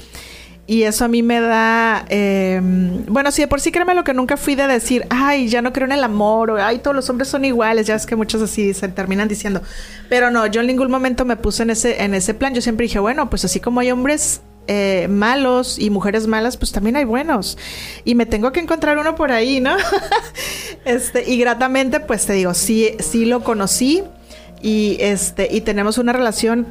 Y 0.69 0.83
eso 0.83 1.05
a 1.05 1.09
mí 1.09 1.23
me 1.23 1.41
da, 1.41 2.05
em, 2.09 3.07
bueno, 3.07 3.31
sí, 3.31 3.41
de 3.41 3.47
por 3.47 3.61
sí 3.61 3.71
créeme 3.71 3.95
lo 3.95 4.03
que 4.03 4.13
nunca 4.13 4.37
fui 4.37 4.57
de 4.57 4.67
decir, 4.67 5.07
ay, 5.11 5.49
ya 5.49 5.63
no 5.63 5.73
creo 5.73 5.87
en 5.87 5.93
el 5.93 6.03
amor, 6.03 6.51
o 6.51 6.57
ay, 6.57 6.81
todos 6.81 6.97
los 6.97 7.09
hombres 7.09 7.29
son 7.29 7.45
iguales, 7.45 7.87
ya 7.87 7.95
es 7.95 8.05
que 8.05 8.17
muchos 8.17 8.43
así 8.43 8.75
se 8.75 8.89
terminan 8.89 9.29
diciendo. 9.29 9.63
Pero 10.09 10.33
no, 10.33 10.45
yo 10.47 10.61
en 10.63 10.67
ningún 10.67 10.91
momento 10.91 11.25
me 11.25 11.37
puse 11.37 11.63
en 11.63 11.71
ese, 11.71 12.03
en 12.03 12.15
ese 12.15 12.35
plan, 12.35 12.53
yo 12.53 12.61
siempre 12.61 12.85
dije, 12.85 12.99
bueno, 12.99 13.31
pues 13.31 13.45
así 13.45 13.61
como 13.61 13.79
hay 13.79 13.93
hombres 13.93 14.41
eh, 14.69 15.07
malos 15.09 15.79
y 15.79 15.91
mujeres 15.91 16.27
malas, 16.27 16.57
pues 16.57 16.73
también 16.73 16.97
hay 16.97 17.05
buenos. 17.05 17.57
Y 18.05 18.15
me 18.15 18.27
tengo 18.27 18.53
que 18.53 18.61
encontrar 18.61 18.99
uno 18.99 19.15
por 19.15 19.33
ahí, 19.33 19.61
¿no? 19.61 19.77
este, 20.85 21.29
y 21.31 21.39
gratamente, 21.39 22.01
pues 22.01 22.27
te 22.27 22.33
digo, 22.33 22.55
sí, 22.55 22.97
sí 22.99 23.25
lo 23.25 23.45
conocí 23.45 24.03
y 24.61 24.97
este, 25.01 25.49
y 25.51 25.61
tenemos 25.61 25.99
una 25.99 26.13
relación 26.13 26.67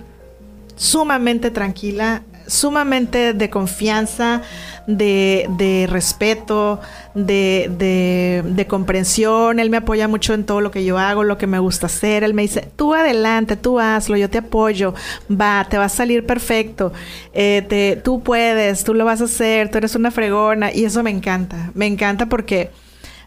sumamente 0.76 1.52
tranquila, 1.52 2.24
sumamente 2.48 3.34
de 3.34 3.50
confianza, 3.50 4.42
de, 4.88 5.48
de 5.58 5.88
respeto, 5.90 6.80
de, 7.14 8.44
de, 8.46 8.68
comprensión. 8.68 9.60
Él 9.60 9.70
me 9.70 9.78
apoya 9.78 10.08
mucho 10.08 10.34
en 10.34 10.46
todo 10.46 10.62
lo 10.62 10.72
que 10.72 10.86
yo 10.86 10.98
hago, 10.98 11.24
lo 11.24 11.38
que 11.38 11.48
me 11.48 11.60
gusta 11.60 11.88
hacer. 11.88 12.24
Él 12.24 12.34
me 12.34 12.44
dice, 12.44 12.68
tú 12.76 12.94
adelante, 12.94 13.56
tú 13.56 13.80
hazlo, 13.80 14.18
yo 14.18 14.30
te 14.30 14.40
apoyo, 14.40 14.94
va, 15.30 15.66
te 15.70 15.78
va 15.78 15.86
a 15.86 15.90
salir 15.90 16.26
perfecto, 16.26 16.94
eh, 17.34 17.66
te, 17.68 17.96
tú 18.04 18.22
puedes, 18.22 18.84
tú 18.84 18.94
lo 18.94 19.06
vas 19.06 19.22
a 19.22 19.26
hacer, 19.26 19.70
tú 19.70 19.78
eres 19.78 19.96
una 19.96 20.12
fregona. 20.12 20.72
Y 20.74 20.86
eso 20.86 21.04
me 21.04 21.12
encanta, 21.12 21.72
me 21.74 21.88
encanta 21.88 22.28
porque 22.28 22.70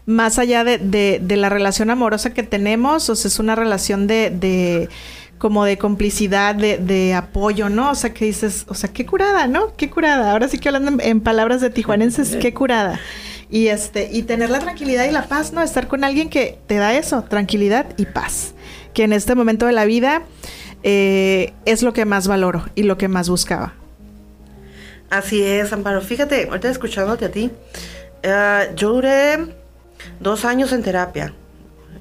más 0.05 0.39
allá 0.39 0.63
de, 0.63 0.77
de, 1.21 1.37
la 1.37 1.49
relación 1.49 1.89
amorosa 1.91 2.33
que 2.33 2.41
tenemos, 2.41 3.09
o 3.09 3.15
sea, 3.15 3.29
es 3.29 3.37
una 3.37 3.55
relación 3.55 4.07
de 4.07 4.89
como 5.39 5.63
de 5.63 5.77
complicidad, 5.77 6.53
de, 6.53 6.77
de, 6.77 7.13
apoyo, 7.13 7.69
¿no? 7.69 7.91
O 7.91 7.95
sea, 7.95 8.13
que 8.13 8.25
dices, 8.25 8.65
o 8.67 8.75
sea, 8.75 8.91
qué 8.91 9.05
curada, 9.05 9.47
¿no? 9.47 9.75
Qué 9.75 9.89
curada. 9.89 10.33
Ahora 10.33 10.49
sí 10.49 10.59
que 10.59 10.69
hablando 10.69 11.01
en, 11.01 11.21
palabras 11.21 11.61
de 11.61 11.69
tijuanenses, 11.69 12.35
qué 12.35 12.53
curada. 12.53 12.99
Y 13.49 13.67
este, 13.67 14.09
y 14.11 14.23
tener 14.23 14.49
la 14.49 14.59
tranquilidad 14.59 15.05
y 15.05 15.11
la 15.11 15.27
paz, 15.27 15.53
¿no? 15.53 15.63
Estar 15.63 15.87
con 15.87 16.03
alguien 16.03 16.29
que 16.29 16.59
te 16.67 16.75
da 16.75 16.93
eso, 16.93 17.23
tranquilidad 17.23 17.87
y 17.97 18.05
paz. 18.05 18.53
Que 18.93 19.03
en 19.03 19.13
este 19.13 19.33
momento 19.33 19.65
de 19.65 19.71
la 19.71 19.85
vida 19.85 20.23
eh, 20.83 21.53
es 21.65 21.83
lo 21.83 21.93
que 21.93 22.05
más 22.05 22.27
valoro 22.27 22.65
y 22.75 22.83
lo 22.83 22.97
que 22.97 23.07
más 23.07 23.29
buscaba. 23.29 23.73
Así 25.09 25.41
es, 25.41 25.71
Amparo. 25.73 26.01
Fíjate, 26.01 26.47
ahorita 26.49 26.69
escuchándote 26.69 27.25
a 27.25 27.31
ti, 27.31 27.49
uh, 28.25 28.75
yo 28.75 28.93
duré 28.93 29.39
dos 30.19 30.43
años 30.43 30.73
en 30.73 30.83
terapia. 30.83 31.33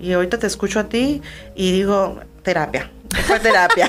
Y 0.00 0.12
ahorita 0.12 0.38
te 0.38 0.46
escucho 0.46 0.80
a 0.80 0.88
ti 0.88 1.22
y 1.54 1.72
digo, 1.72 2.20
terapia 2.48 2.90
fue 3.26 3.40
terapia. 3.40 3.88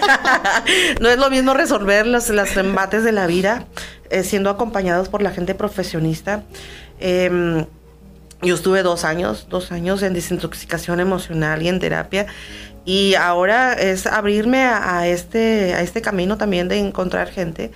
no 0.99 1.09
es 1.09 1.17
lo 1.17 1.29
mismo 1.29 1.53
resolver 1.53 2.05
los, 2.05 2.29
embates 2.29 3.03
de 3.03 3.11
la 3.11 3.25
vida 3.25 3.65
eh, 4.09 4.23
siendo 4.23 4.49
acompañados 4.49 5.09
por 5.09 5.21
la 5.21 5.31
gente 5.31 5.55
profesionista. 5.55 6.43
Em, 6.99 7.65
yo 8.41 8.55
estuve 8.55 8.83
dos 8.83 9.05
años, 9.05 9.47
dos 9.49 9.71
años 9.71 10.03
en 10.03 10.13
desintoxicación 10.13 10.99
emocional 10.99 11.61
y 11.61 11.69
en 11.69 11.79
terapia. 11.79 12.27
Y 12.85 13.15
ahora 13.15 13.73
es 13.73 14.07
abrirme 14.07 14.63
a, 14.63 15.07
este, 15.07 15.73
a 15.73 15.81
este 15.81 16.01
camino 16.01 16.37
también 16.37 16.67
de 16.67 16.79
encontrar 16.79 17.29
gente. 17.29 17.71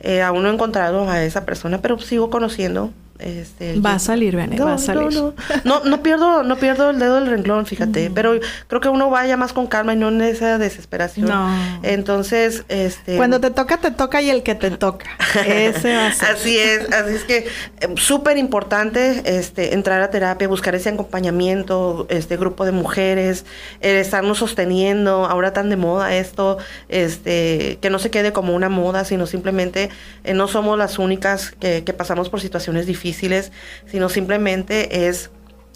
Eh, 0.00 0.22
aún 0.22 0.42
no 0.42 0.50
he 0.50 0.52
encontrado 0.52 1.08
a 1.08 1.22
esa 1.22 1.46
persona, 1.46 1.80
pero 1.80 1.98
sigo 1.98 2.30
conociendo 2.30 2.92
este, 3.18 3.80
va 3.80 3.94
a 3.94 3.98
salir, 3.98 4.36
Bene, 4.36 4.58
va 4.58 4.74
a 4.74 4.78
salir. 4.78 5.06
No, 5.64 5.84
no, 5.84 6.02
pierdo, 6.02 6.42
no 6.42 6.56
pierdo 6.56 6.90
el 6.90 6.98
dedo 6.98 7.16
del 7.16 7.26
renglón, 7.26 7.66
fíjate, 7.66 8.10
pero 8.14 8.38
creo 8.66 8.80
que 8.80 8.88
uno 8.88 9.10
vaya 9.10 9.36
más 9.36 9.52
con 9.52 9.66
calma 9.66 9.94
y 9.94 9.96
no 9.96 10.08
en 10.08 10.20
esa 10.22 10.58
desesperación. 10.58 11.28
No. 11.28 11.80
Entonces, 11.82 12.64
este... 12.68 13.16
Cuando 13.16 13.40
te 13.40 13.50
toca, 13.50 13.78
te 13.78 13.90
toca 13.90 14.20
y 14.20 14.30
el 14.30 14.42
que 14.42 14.54
te 14.54 14.70
toca. 14.70 15.06
Ese 15.46 15.96
va 15.96 16.08
a 16.08 16.12
ser. 16.12 16.28
Así 16.28 16.58
es, 16.58 16.92
así 16.92 17.14
es 17.14 17.24
que 17.24 17.38
eh, 17.38 17.94
súper 17.96 18.38
importante 18.38 19.22
este, 19.24 19.74
entrar 19.74 20.02
a 20.02 20.10
terapia, 20.10 20.48
buscar 20.48 20.74
ese 20.74 20.90
acompañamiento, 20.90 22.06
este 22.10 22.36
grupo 22.36 22.64
de 22.64 22.72
mujeres, 22.72 23.44
estarnos 23.80 24.38
sosteniendo, 24.38 25.26
ahora 25.26 25.52
tan 25.52 25.70
de 25.70 25.76
moda 25.76 26.14
esto, 26.14 26.58
este, 26.88 27.78
que 27.80 27.90
no 27.90 27.98
se 27.98 28.10
quede 28.10 28.32
como 28.32 28.54
una 28.54 28.68
moda, 28.68 29.04
sino 29.04 29.26
simplemente 29.26 29.90
eh, 30.24 30.34
no 30.34 30.48
somos 30.48 30.78
las 30.78 30.98
únicas 30.98 31.52
que, 31.52 31.84
que 31.84 31.92
pasamos 31.92 32.28
por 32.28 32.40
situaciones 32.40 32.86
difíciles 32.86 33.05
sino 33.12 34.08
simplemente 34.08 35.08
es 35.08 35.30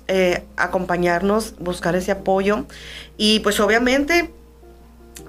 eh, 0.09 0.43
acompañarnos, 0.57 1.55
buscar 1.59 1.95
ese 1.95 2.11
apoyo. 2.12 2.66
Y 3.16 3.40
pues 3.40 3.61
obviamente 3.61 4.31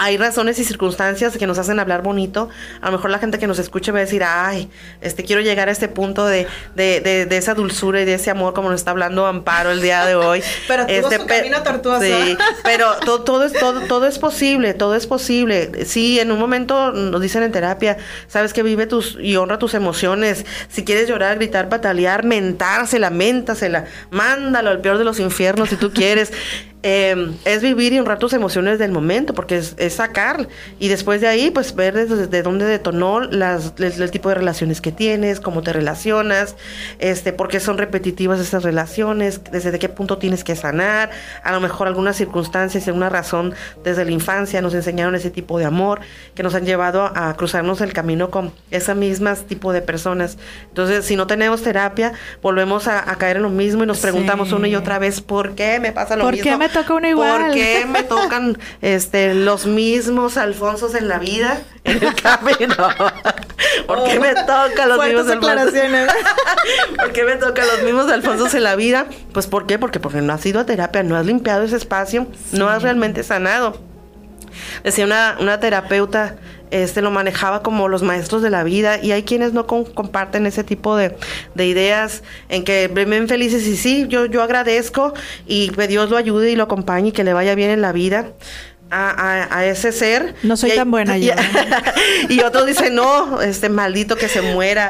hay 0.02 0.18
razones 0.18 0.58
y 0.58 0.64
circunstancias 0.64 1.38
que 1.38 1.46
nos 1.46 1.60
hacen 1.60 1.80
hablar 1.80 2.02
bonito. 2.02 2.50
A 2.82 2.88
lo 2.88 2.94
mejor 2.94 3.12
la 3.12 3.20
gente 3.20 3.38
que 3.38 3.46
nos 3.46 3.60
escuche 3.60 3.92
va 3.92 4.00
a 4.00 4.02
decir, 4.02 4.24
ay, 4.26 4.68
este 5.00 5.24
quiero 5.24 5.44
llegar 5.44 5.70
a 5.70 5.72
este 5.72 5.88
punto 5.90 6.26
de, 6.26 6.48
de, 6.74 7.02
de, 7.02 7.38
esa 7.38 7.54
dulzura 7.54 8.02
y 8.02 8.06
de 8.06 8.16
ese 8.16 8.32
amor 8.32 8.56
como 8.56 8.70
nos 8.70 8.82
está 8.82 8.90
hablando 8.90 9.28
Amparo 9.28 9.70
el 9.70 9.80
día 9.80 10.04
de 10.08 10.16
hoy. 10.16 10.42
pero 10.68 10.88
este, 10.88 11.20
su 11.20 11.28
camino 11.28 11.62
tortuoso. 11.62 12.02
Sí, 12.02 12.36
pero 12.64 12.96
todo, 13.06 13.22
todo, 13.22 13.46
es, 13.46 13.54
todo, 13.54 13.82
todo 13.82 14.08
es 14.08 14.18
posible, 14.18 14.74
todo 14.74 14.96
es 14.96 15.06
posible. 15.06 15.86
Sí, 15.86 16.20
en 16.20 16.32
un 16.32 16.40
momento 16.40 16.92
nos 16.94 17.22
dicen 17.22 17.44
en 17.44 17.52
terapia, 17.52 17.98
sabes 18.28 18.54
que 18.54 18.64
vive 18.64 18.88
tus 18.88 19.20
y 19.22 19.36
honra 19.36 19.60
tus 19.60 19.76
emociones. 19.76 20.48
Si 20.68 20.84
quieres 20.84 21.10
llorar, 21.10 21.36
gritar, 21.36 21.70
patalear, 21.70 22.24
mentársela, 22.24 23.12
mentasela, 23.12 23.86
mándalo 24.10 24.72
al 24.72 24.82
peor 24.82 24.98
de 24.98 25.04
los 25.04 25.20
infiernos 25.20 25.70
si 25.70 25.76
tú 25.76 25.92
quieres. 25.94 26.34
Em, 26.84 27.36
es 27.46 27.62
vivir 27.62 27.94
y 27.94 28.00
honrar 28.00 28.18
tus 28.18 28.34
emociones 28.34 28.80
del 28.80 28.92
momento, 28.92 29.34
porque 29.34 29.58
es, 29.58 29.94
sacar 29.94 30.48
y 30.80 30.88
después 30.88 31.22
de 31.22 31.28
ahí, 31.28 31.52
pues 31.52 31.76
ver 31.76 31.94
desde, 31.94 32.42
dónde 32.42 32.66
detonó 32.66 33.20
las, 33.20 33.74
el, 33.78 34.10
tipo 34.10 34.30
de 34.30 34.36
relaciones 34.36 34.82
que 34.82 34.92
tienes, 34.92 35.40
cómo 35.40 35.62
te 35.62 35.74
relacionas, 35.74 36.56
este, 37.00 37.34
por 37.34 37.50
qué 37.50 37.60
son 37.60 37.78
repetitivas 37.78 38.40
esas 38.40 38.64
relaciones, 38.64 39.42
desde 39.52 39.78
qué 39.78 39.90
punto 39.90 40.18
tienes 40.18 40.44
que 40.44 40.56
sanar, 40.56 41.12
a 41.44 41.52
lo 41.52 41.60
mejor 41.60 41.88
algunas 41.88 42.16
circunstancias, 42.16 42.88
alguna 42.88 43.10
razón 43.10 43.54
desde 43.84 44.04
la 44.04 44.12
infancia 44.12 44.62
nos 44.62 44.74
enseñaron 44.74 45.14
ese 45.14 45.30
tipo 45.30 45.60
de 45.60 45.66
amor 45.66 46.00
que 46.34 46.42
nos 46.42 46.56
han 46.56 46.66
llevado 46.66 47.12
a 47.16 47.36
cruzarnos 47.36 47.82
el 47.82 47.94
camino 47.94 48.32
con 48.32 48.54
ese 48.72 48.92
mismas 48.96 49.46
tipo 49.46 49.74
de 49.74 49.82
personas. 49.82 50.38
Entonces, 50.70 51.06
si 51.06 51.16
no 51.16 51.28
tenemos 51.28 51.62
terapia, 51.62 52.14
volvemos 52.42 52.88
a, 52.88 53.04
caer 53.16 53.38
en 53.38 53.44
lo 53.44 53.50
mismo 53.50 53.84
y 53.84 53.88
nos 53.88 54.00
preguntamos 54.00 54.52
una 54.52 54.68
y 54.68 54.76
otra 54.76 54.98
vez, 54.98 55.22
¿por 55.22 55.54
qué 55.54 55.80
me 55.80 55.92
pasa 55.92 56.16
lo 56.16 56.26
mismo? 56.32 56.71
Toca 56.72 56.94
uno 56.94 57.08
igual? 57.08 57.46
¿Por 57.46 57.54
qué 57.54 57.86
me 57.86 58.04
tocan 58.04 58.58
este, 58.82 59.34
los 59.34 59.66
mismos 59.66 60.38
Alfonsos 60.38 60.96
en 60.96 61.08
la 61.08 61.20
vida, 61.20 61.62
en 61.84 62.04
el 62.04 62.16
camino? 62.16 62.76
¿Por 63.88 64.04
qué 64.06 64.20
me 64.20 64.34
tocan 64.34 64.90
los 64.90 65.06
mismos 65.06 65.30
Alfonsos? 65.30 65.74
¿Por 66.98 67.12
qué 67.12 67.24
me 67.24 67.36
tocan 67.36 67.68
los 67.68 67.84
mismos 67.84 68.12
Alfonsos 68.12 68.54
en 68.54 68.64
la 68.64 68.76
vida? 68.76 69.06
Pues 69.34 69.48
¿por 69.48 69.68
qué? 69.68 69.78
Porque, 69.78 70.00
porque 70.00 70.22
no 70.22 70.34
has 70.34 70.46
ido 70.46 70.60
a 70.60 70.66
terapia, 70.66 71.04
no 71.04 71.16
has 71.16 71.26
limpiado 71.26 71.64
ese 71.64 71.76
espacio, 71.76 72.28
no 72.52 72.70
has 72.70 72.84
realmente 72.84 73.24
sanado. 73.24 73.80
Decía 74.84 75.06
una, 75.06 75.38
una 75.40 75.60
terapeuta, 75.60 76.36
este 76.72 77.02
lo 77.02 77.12
manejaba 77.12 77.62
como 77.62 77.88
los 77.88 78.02
maestros 78.02 78.42
de 78.42 78.50
la 78.50 78.64
vida 78.64 79.00
y 79.02 79.12
hay 79.12 79.24
quienes 79.24 79.54
no 79.54 79.68
comparten 79.68 80.46
ese 80.46 80.64
tipo 80.64 80.96
de, 80.96 81.16
de, 81.54 81.68
ideas 81.68 82.24
en 82.50 82.64
que 82.64 82.88
ven 82.88 83.28
felices 83.28 83.68
y 83.68 83.78
sí, 83.78 84.06
yo, 84.08 84.26
yo 84.26 84.42
agradezco 84.42 85.14
y 85.46 85.70
que 85.70 85.88
Dios 85.88 86.10
lo 86.10 86.18
ayude 86.18 86.52
y 86.52 86.56
lo 86.56 86.64
acompañe 86.64 87.10
y 87.10 87.12
que 87.12 87.24
le 87.24 87.34
vaya 87.34 87.56
bien 87.56 87.70
en 87.70 87.82
la 87.82 87.92
vida 87.92 88.32
a, 88.92 89.66
ese 89.66 89.92
ser. 89.92 90.36
No 90.44 90.58
soy 90.58 90.72
tan 90.72 90.92
buena 90.92 91.18
y, 91.18 91.28
yo. 91.28 91.34
y 92.30 92.42
otros 92.42 92.66
dicen, 92.66 92.96
no, 92.96 93.42
este 93.42 93.70
maldito 93.70 94.18
que 94.18 94.28
se 94.28 94.42
muera, 94.42 94.90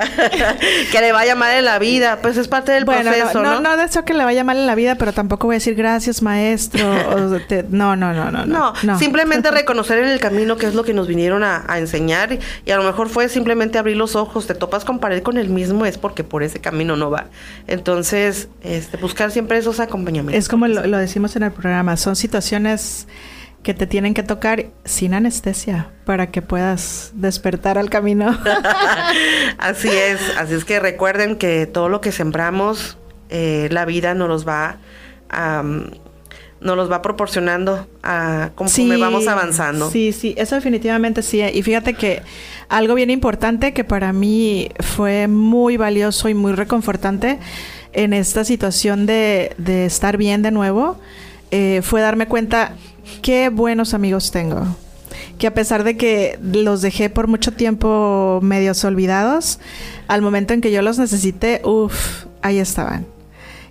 que 0.92 1.02
le 1.02 1.12
vaya 1.12 1.36
mal 1.36 1.56
en 1.56 1.66
la 1.66 1.80
vida. 1.80 2.20
Pues 2.22 2.38
es 2.38 2.48
parte 2.48 2.72
del 2.72 2.86
proceso, 2.86 3.42
no, 3.42 3.56
¿no? 3.56 3.62
No, 3.62 3.78
deseo 3.78 4.04
que 4.04 4.14
le 4.14 4.24
vaya 4.24 4.44
mal 4.44 4.58
en 4.58 4.66
la 4.66 4.76
vida, 4.76 4.96
pero 4.96 5.14
tampoco 5.14 5.48
voy 5.48 5.56
a 5.56 5.58
decir 5.58 5.76
gracias, 5.76 6.22
maestro. 6.22 6.82
no, 7.70 7.96
no, 7.96 8.14
no, 8.14 8.32
no, 8.32 8.46
no, 8.46 8.74
no. 8.82 9.00
simplemente 9.00 9.52
reconocer 9.52 10.00
en 10.00 10.10
el 10.10 10.20
camino 10.20 10.58
qué 10.58 10.66
es 10.68 10.74
lo 10.74 10.84
que 10.84 10.94
nos 10.94 11.08
vinieron 11.08 11.44
a, 11.44 11.64
enseñar. 11.78 12.40
Y, 12.66 12.72
a 12.72 12.78
lo 12.78 12.84
mejor 12.84 13.10
fue 13.10 13.30
simplemente 13.30 13.78
abrir 13.78 13.98
los 13.98 14.16
ojos, 14.16 14.48
te 14.48 14.56
topas 14.56 14.86
con 14.86 15.00
pared 15.00 15.22
con 15.22 15.38
el 15.38 15.50
mismo, 15.50 15.86
es 15.86 15.98
porque 15.98 16.24
por 16.24 16.44
ese 16.44 16.60
camino 16.60 16.96
no 16.96 17.12
va. 17.12 17.28
Entonces, 17.68 18.48
este, 18.64 18.98
buscar 18.98 19.32
siempre 19.32 19.58
esos 19.58 19.80
acompañamientos. 19.80 20.44
Es 20.44 20.50
como 20.50 20.68
lo 20.68 20.98
decimos 20.98 21.36
en 21.36 21.44
el 21.44 21.52
programa, 21.52 21.98
son 21.98 22.16
situaciones 22.16 23.08
que 23.64 23.74
te 23.74 23.86
tienen 23.86 24.14
que 24.14 24.24
tocar 24.24 24.66
sin 24.86 25.14
anestesia 25.14 25.90
para 26.06 26.32
que 26.32 26.42
puedas 26.42 27.12
despertar 27.14 27.78
al 27.78 27.90
camino. 27.90 28.38
así 29.58 29.90
es, 29.90 30.20
así 30.38 30.56
es 30.56 30.66
que 30.66 30.80
recuerden 30.80 31.36
que 31.36 31.68
todo 31.68 31.88
lo 31.90 32.02
que 32.02 32.12
sembramos, 32.12 32.98
eh, 33.30 33.68
la 33.72 33.86
vida 33.86 34.14
nos 34.16 34.28
los 34.28 34.48
va 34.48 34.78
a... 35.30 35.64
nos 35.64 36.76
los 36.76 36.92
va 36.92 37.04
proporcionando 37.04 37.88
a 38.02 38.50
conforme 38.56 38.98
vamos 38.98 39.28
avanzando. 39.28 39.92
Sí, 39.92 40.12
sí, 40.12 40.34
eso 40.38 40.56
definitivamente 40.56 41.22
sí. 41.22 41.42
Y 41.42 41.62
fíjate 41.62 41.94
que 41.94 42.24
algo 42.68 42.96
bien 42.96 43.12
importante 43.12 43.74
que 43.74 43.84
para 43.84 44.12
mí 44.12 44.70
fue 44.80 45.28
muy 45.28 45.78
valioso 45.78 46.30
y 46.30 46.34
muy 46.34 46.54
reconfortante 46.54 47.38
en 47.94 48.14
esta 48.14 48.44
situación 48.44 49.06
de, 49.06 49.54
de 49.58 49.86
estar 49.86 50.18
bien 50.18 50.42
de 50.42 50.52
nuevo, 50.52 50.98
eh, 51.52 51.82
fue 51.84 52.02
darme 52.02 52.28
cuenta 52.28 52.76
qué 53.22 53.50
buenos 53.50 53.94
amigos 53.94 54.32
tengo. 54.32 54.66
Que 55.38 55.48
a 55.48 55.54
pesar 55.54 55.84
de 55.84 55.98
que 55.98 56.40
los 56.42 56.82
dejé 56.82 57.10
por 57.10 57.28
mucho 57.28 57.52
tiempo 57.52 58.40
medios 58.42 58.84
olvidados, 58.84 59.60
al 60.08 60.22
momento 60.22 60.54
en 60.54 60.62
que 60.62 60.72
yo 60.72 60.82
los 60.82 61.00
necesité, 61.00 61.62
uff, 61.64 62.26
ahí 62.42 62.60
estaban. 62.60 63.06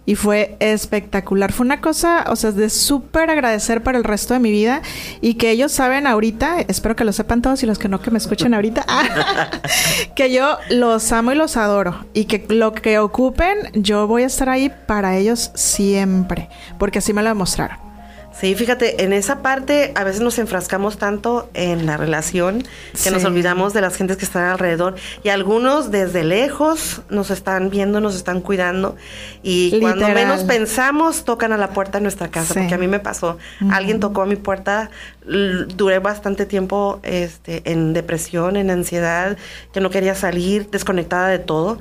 Y 0.06 0.16
fue 0.16 0.56
espectacular. 0.58 1.52
Fue 1.52 1.64
una 1.64 1.80
cosa, 1.80 2.24
o 2.28 2.34
sea, 2.34 2.50
de 2.50 2.70
súper 2.70 3.30
agradecer 3.30 3.82
para 3.82 3.98
el 3.98 4.04
resto 4.04 4.34
de 4.34 4.40
mi 4.40 4.50
vida. 4.50 4.82
Y 5.20 5.34
que 5.34 5.50
ellos 5.50 5.70
saben 5.70 6.06
ahorita, 6.06 6.62
espero 6.66 6.96
que 6.96 7.04
lo 7.04 7.12
sepan 7.12 7.42
todos 7.42 7.62
y 7.62 7.66
los 7.66 7.78
que 7.78 7.88
no 7.88 8.00
que 8.00 8.10
me 8.10 8.18
escuchen 8.18 8.54
ahorita, 8.54 8.84
que 10.16 10.32
yo 10.32 10.56
los 10.70 11.12
amo 11.12 11.32
y 11.32 11.36
los 11.36 11.56
adoro. 11.56 12.06
Y 12.14 12.24
que 12.24 12.44
lo 12.48 12.72
que 12.72 12.98
ocupen, 12.98 13.58
yo 13.74 14.06
voy 14.06 14.24
a 14.24 14.26
estar 14.26 14.48
ahí 14.48 14.72
para 14.86 15.16
ellos 15.16 15.52
siempre. 15.54 16.48
Porque 16.78 16.98
así 16.98 17.12
me 17.12 17.22
lo 17.22 17.28
demostraron. 17.28 17.89
Sí, 18.40 18.54
fíjate, 18.54 19.04
en 19.04 19.12
esa 19.12 19.42
parte 19.42 19.92
a 19.94 20.02
veces 20.02 20.22
nos 20.22 20.38
enfrascamos 20.38 20.96
tanto 20.96 21.50
en 21.52 21.84
la 21.84 21.98
relación 21.98 22.64
que 23.02 23.10
nos 23.10 23.22
olvidamos 23.24 23.74
de 23.74 23.82
las 23.82 23.96
gentes 23.96 24.16
que 24.16 24.24
están 24.24 24.44
alrededor 24.44 24.94
y 25.22 25.28
algunos 25.28 25.90
desde 25.90 26.24
lejos 26.24 27.02
nos 27.10 27.30
están 27.30 27.68
viendo, 27.68 28.00
nos 28.00 28.14
están 28.16 28.40
cuidando 28.40 28.96
y 29.42 29.78
cuando 29.80 30.08
menos 30.08 30.44
pensamos 30.44 31.24
tocan 31.24 31.52
a 31.52 31.58
la 31.58 31.70
puerta 31.74 31.98
de 31.98 32.02
nuestra 32.02 32.28
casa, 32.28 32.54
porque 32.54 32.74
a 32.74 32.78
mí 32.78 32.88
me 32.88 32.98
pasó, 32.98 33.36
alguien 33.70 34.00
tocó 34.00 34.22
a 34.22 34.26
mi 34.26 34.36
puerta, 34.36 34.90
duré 35.26 35.98
bastante 35.98 36.46
tiempo 36.46 37.00
este, 37.02 37.70
en 37.70 37.92
depresión, 37.92 38.56
en 38.56 38.70
ansiedad, 38.70 39.36
que 39.74 39.80
no 39.80 39.90
quería 39.90 40.14
salir, 40.14 40.70
desconectada 40.70 41.28
de 41.28 41.40
todo 41.40 41.78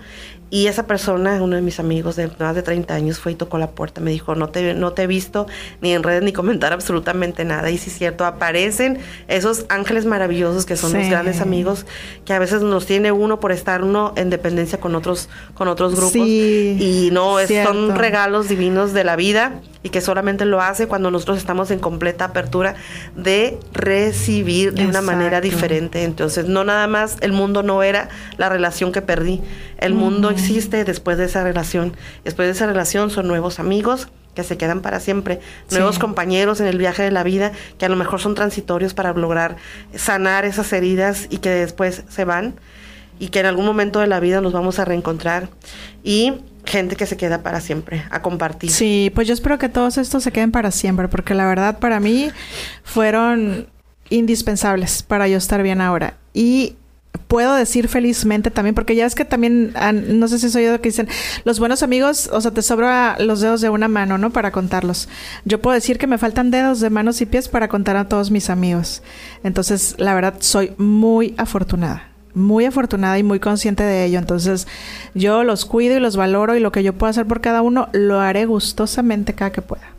y 0.52 0.68
esa 0.68 0.88
persona, 0.88 1.42
uno 1.42 1.56
de 1.56 1.62
mis 1.62 1.80
amigos 1.80 2.16
de 2.16 2.30
más 2.40 2.56
de 2.56 2.64
30 2.64 2.94
años, 2.94 3.20
fue 3.20 3.34
y 3.34 3.36
tocó 3.36 3.58
la 3.58 3.72
puerta. 3.72 4.02
Me 4.02 4.12
dijo, 4.12 4.34
no 4.36 4.50
te, 4.50 4.74
no 4.74 4.94
te 4.94 5.04
he 5.04 5.08
visto 5.08 5.46
ni 5.82 5.94
en 5.94 6.02
redes 6.02 6.24
ni 6.24 6.34
comentar 6.34 6.74
absolutamente 6.74 7.46
nada. 7.46 7.70
Y 7.70 7.78
sí 7.78 7.90
es 7.90 7.98
cierto, 7.98 8.26
aparecen 8.26 8.98
esos 9.28 9.66
ángeles 9.70 10.06
maravillosos 10.06 10.66
que 10.66 10.76
son 10.76 10.94
los 10.94 11.08
grandes 11.08 11.42
amigos, 11.42 11.86
que 12.26 12.34
a 12.34 12.40
veces 12.40 12.62
nos 12.62 12.86
tiene 12.86 13.12
uno 13.12 13.40
por 13.40 13.52
estar 13.52 13.84
uno 13.84 14.14
en 14.16 14.30
dependencia 14.30 14.80
con 14.80 14.96
otros, 14.96 15.30
con 15.54 15.68
otros 15.68 15.96
grupos. 15.96 16.28
y 16.28 17.10
no, 17.12 17.38
son 17.64 17.96
regalos 17.96 18.50
divinos 18.50 18.94
de 18.94 19.04
la 19.04 19.16
vida 19.16 19.62
y 19.82 19.90
que 19.90 20.02
solamente 20.02 20.46
lo 20.46 20.62
hace 20.62 20.88
cuando 20.88 21.10
nosotros 21.10 21.38
estamos 21.38 21.72
en 21.72 21.80
completa 21.80 22.26
apertura 22.26 22.76
de 23.16 23.58
recibir 23.74 24.74
de 24.74 24.86
una 24.86 25.02
manera 25.02 25.40
diferente. 25.42 26.04
Entonces, 26.04 26.46
no 26.46 26.64
nada 26.64 26.88
más 26.88 27.18
el 27.22 27.32
mundo 27.32 27.64
no 27.64 27.82
era 27.82 28.10
la 28.38 28.50
relación 28.50 28.92
que 28.92 29.02
perdí, 29.02 29.42
el 29.78 29.94
mundo 29.94 30.30
existe 30.30 30.84
después 30.84 31.18
de 31.18 31.26
esa 31.26 31.44
relación. 31.44 31.96
Después 32.24 32.48
de 32.48 32.52
esa 32.52 32.68
relación 32.68 33.10
son 33.10 33.28
nuevos 33.28 33.60
amigos 33.60 34.10
que 34.36 34.44
se 34.44 34.58
quedan 34.58 34.82
para 34.82 35.00
siempre, 35.00 35.40
nuevos 35.72 35.98
compañeros 35.98 36.62
en 36.62 36.68
el 36.68 36.78
viaje 36.78 37.04
de 37.04 37.12
la 37.12 37.24
vida 37.24 37.52
que 37.78 37.86
a 37.86 37.90
lo 37.90 37.96
mejor 37.96 38.20
son 38.20 38.36
transitorios 38.36 38.94
para 38.94 39.14
lograr 39.14 39.58
sanar 39.96 40.46
esas 40.46 40.72
heridas 40.72 41.28
y 41.30 41.38
que 41.38 41.50
después 41.50 42.04
se 42.10 42.26
van 42.26 42.56
y 43.20 43.30
que 43.30 43.40
en 43.40 43.48
algún 43.48 43.66
momento 43.66 44.00
de 44.00 44.08
la 44.08 44.20
vida 44.20 44.40
nos 44.40 44.54
vamos 44.54 44.80
a 44.80 44.86
reencontrar. 44.86 45.50
Y 46.04 46.42
gente 46.70 46.96
que 46.96 47.06
se 47.06 47.18
queda 47.18 47.44
para 47.44 47.60
siempre 47.60 48.06
a 48.10 48.22
compartir. 48.22 48.72
Sí, 48.72 49.12
pues 49.14 49.28
yo 49.28 49.34
espero 49.34 49.58
que 49.58 49.70
todos 49.70 49.98
estos 49.98 50.24
se 50.24 50.32
queden 50.32 50.52
para 50.52 50.72
siempre, 50.72 51.08
porque 51.08 51.34
la 51.34 51.46
verdad 51.46 51.80
para 51.80 52.00
mí 52.00 52.32
fueron 52.84 53.68
indispensables 54.10 55.04
para 55.04 55.28
yo 55.28 55.38
estar 55.38 55.62
bien 55.64 55.82
ahora. 55.82 56.16
Y 56.34 56.76
puedo 57.28 57.54
decir 57.56 57.88
felizmente 57.88 58.52
también, 58.52 58.76
porque 58.76 58.96
ya 58.96 59.06
es 59.06 59.16
que 59.16 59.26
también, 59.26 59.74
no 59.94 60.28
sé 60.28 60.40
si 60.40 60.50
soy 60.50 60.66
yo 60.66 60.82
que 60.82 60.90
dicen, 60.90 61.08
los 61.44 61.60
buenos 61.60 61.84
amigos, 61.84 62.30
o 62.32 62.42
sea, 62.42 62.52
te 62.52 62.62
sobra 62.62 63.18
los 63.20 63.42
dedos 63.42 63.62
de 63.62 63.70
una 63.70 63.88
mano, 63.88 64.18
¿no? 64.18 64.32
Para 64.32 64.52
contarlos. 64.52 65.10
Yo 65.46 65.62
puedo 65.62 65.76
decir 65.76 65.98
que 65.98 66.08
me 66.08 66.18
faltan 66.18 66.52
dedos 66.52 66.80
de 66.80 66.90
manos 66.90 67.22
y 67.22 67.26
pies 67.26 67.50
para 67.50 67.68
contar 67.68 67.98
a 67.98 68.08
todos 68.08 68.32
mis 68.32 68.50
amigos. 68.50 69.04
Entonces, 69.44 69.96
la 69.98 70.14
verdad, 70.16 70.36
soy 70.40 70.74
muy 70.78 71.36
afortunada 71.38 72.10
muy 72.40 72.66
afortunada 72.66 73.20
y 73.20 73.24
muy 73.24 73.40
consciente 73.40 73.84
de 73.84 74.06
ello. 74.06 74.20
Entonces, 74.20 74.68
yo 75.14 75.44
los 75.44 75.66
cuido 75.66 75.98
y 75.98 76.00
los 76.00 76.16
valoro 76.16 76.56
y 76.56 76.60
lo 76.60 76.72
que 76.72 76.84
yo 76.84 76.94
pueda 76.94 77.12
hacer 77.12 77.26
por 77.26 77.42
cada 77.42 77.62
uno 77.62 77.90
lo 77.94 78.20
haré 78.20 78.46
gustosamente 78.46 79.34
cada 79.34 79.52
que 79.52 79.62
pueda. 79.62 79.99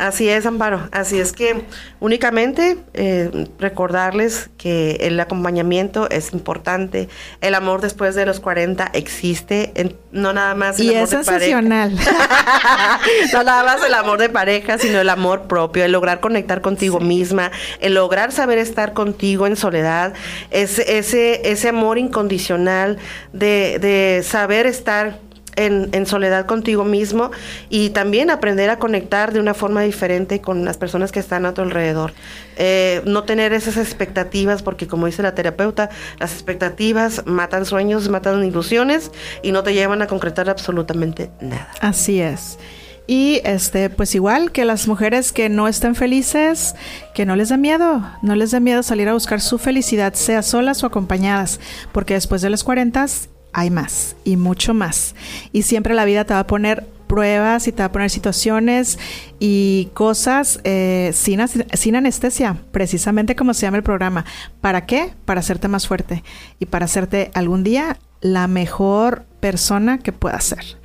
Así 0.00 0.30
es, 0.30 0.46
Amparo. 0.46 0.88
Así 0.92 1.20
es 1.20 1.34
que 1.34 1.62
únicamente 2.00 2.78
eh, 2.94 3.48
recordarles 3.58 4.48
que 4.56 4.92
el 5.02 5.20
acompañamiento 5.20 6.08
es 6.08 6.32
importante. 6.32 7.10
El 7.42 7.54
amor 7.54 7.82
después 7.82 8.14
de 8.14 8.24
los 8.24 8.40
40 8.40 8.90
existe. 8.94 9.74
no 10.10 10.32
nada 10.32 10.54
más 10.54 10.80
el 10.80 10.86
y 10.86 10.94
es 10.94 11.10
sensacional. 11.10 11.92
no 13.34 13.42
nada 13.44 13.62
más 13.62 13.84
el 13.84 13.92
amor 13.92 14.18
de 14.18 14.30
pareja, 14.30 14.78
sino 14.78 15.02
el 15.02 15.10
amor 15.10 15.42
propio, 15.42 15.84
el 15.84 15.92
lograr 15.92 16.20
conectar 16.20 16.62
contigo 16.62 16.98
misma, 16.98 17.50
el 17.80 17.92
lograr 17.92 18.32
saber 18.32 18.56
estar 18.56 18.94
contigo 18.94 19.46
en 19.46 19.54
soledad, 19.54 20.14
ese, 20.50 20.96
ese, 20.96 21.50
ese 21.50 21.68
amor 21.68 21.98
incondicional 21.98 22.96
de, 23.34 23.78
de 23.78 24.22
saber 24.24 24.64
estar 24.64 25.18
en, 25.56 26.06
soledad 26.06 26.46
contigo 26.46 26.84
mismo 26.84 27.30
y 27.68 27.90
también 27.90 28.30
aprender 28.30 28.70
a 28.70 28.78
conectar 28.78 29.32
de 29.32 29.40
una 29.40 29.54
forma 29.54 29.82
diferente 29.82 30.40
con 30.40 30.64
las 30.64 30.76
personas 30.76 31.12
que 31.12 31.20
están 31.20 31.46
a 31.46 31.54
tu 31.54 31.62
alrededor. 31.62 32.12
Eh, 32.56 33.02
no 33.04 33.24
tener 33.24 33.52
esas 33.52 33.76
expectativas, 33.76 34.62
porque 34.62 34.86
como 34.86 35.06
dice 35.06 35.22
la 35.22 35.34
terapeuta, 35.34 35.90
las 36.18 36.32
expectativas 36.32 37.22
matan 37.26 37.64
sueños, 37.66 38.08
matan 38.08 38.44
ilusiones 38.44 39.10
y 39.42 39.52
no 39.52 39.62
te 39.62 39.74
llevan 39.74 40.02
a 40.02 40.06
concretar 40.06 40.48
absolutamente 40.50 41.30
nada. 41.40 41.70
Así 41.80 42.20
es. 42.20 42.58
Y 43.06 43.40
este, 43.44 43.90
pues 43.90 44.14
igual 44.14 44.52
que 44.52 44.64
las 44.64 44.86
mujeres 44.86 45.32
que 45.32 45.48
no 45.48 45.66
estén 45.66 45.96
felices, 45.96 46.76
que 47.12 47.26
no 47.26 47.34
les 47.34 47.48
da 47.48 47.56
miedo, 47.56 48.08
no 48.22 48.36
les 48.36 48.52
da 48.52 48.60
miedo 48.60 48.84
salir 48.84 49.08
a 49.08 49.14
buscar 49.14 49.40
su 49.40 49.58
felicidad, 49.58 50.14
sea 50.14 50.42
solas 50.42 50.84
o 50.84 50.86
acompañadas, 50.86 51.58
porque 51.90 52.14
después 52.14 52.40
de 52.40 52.50
los 52.50 52.62
40 52.62 53.06
hay 53.52 53.70
más 53.70 54.16
y 54.24 54.36
mucho 54.36 54.74
más. 54.74 55.14
Y 55.52 55.62
siempre 55.62 55.94
la 55.94 56.04
vida 56.04 56.24
te 56.24 56.34
va 56.34 56.40
a 56.40 56.46
poner 56.46 56.86
pruebas 57.06 57.66
y 57.66 57.72
te 57.72 57.82
va 57.82 57.86
a 57.86 57.92
poner 57.92 58.08
situaciones 58.08 58.98
y 59.40 59.90
cosas 59.94 60.60
eh, 60.62 61.10
sin, 61.12 61.40
sin 61.72 61.96
anestesia, 61.96 62.56
precisamente 62.70 63.34
como 63.34 63.52
se 63.52 63.62
llama 63.62 63.78
el 63.78 63.82
programa. 63.82 64.24
¿Para 64.60 64.86
qué? 64.86 65.12
Para 65.24 65.40
hacerte 65.40 65.66
más 65.66 65.88
fuerte 65.88 66.22
y 66.60 66.66
para 66.66 66.84
hacerte 66.84 67.32
algún 67.34 67.64
día 67.64 67.98
la 68.20 68.46
mejor 68.46 69.24
persona 69.40 69.98
que 69.98 70.12
puedas 70.12 70.44
ser. 70.44 70.79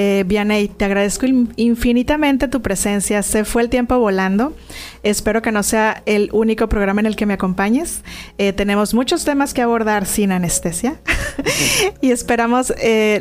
Eh, 0.00 0.22
Vianey, 0.28 0.68
te 0.68 0.84
agradezco 0.84 1.26
infinitamente 1.56 2.46
tu 2.46 2.62
presencia. 2.62 3.20
Se 3.24 3.44
fue 3.44 3.62
el 3.62 3.68
tiempo 3.68 3.98
volando. 3.98 4.54
Espero 5.02 5.42
que 5.42 5.50
no 5.50 5.64
sea 5.64 6.04
el 6.06 6.30
único 6.32 6.68
programa 6.68 7.00
en 7.00 7.06
el 7.06 7.16
que 7.16 7.26
me 7.26 7.34
acompañes. 7.34 8.02
Eh, 8.38 8.52
tenemos 8.52 8.94
muchos 8.94 9.24
temas 9.24 9.54
que 9.54 9.60
abordar 9.60 10.06
sin 10.06 10.30
anestesia 10.30 11.00
y 12.00 12.12
esperamos 12.12 12.72
eh, 12.80 13.20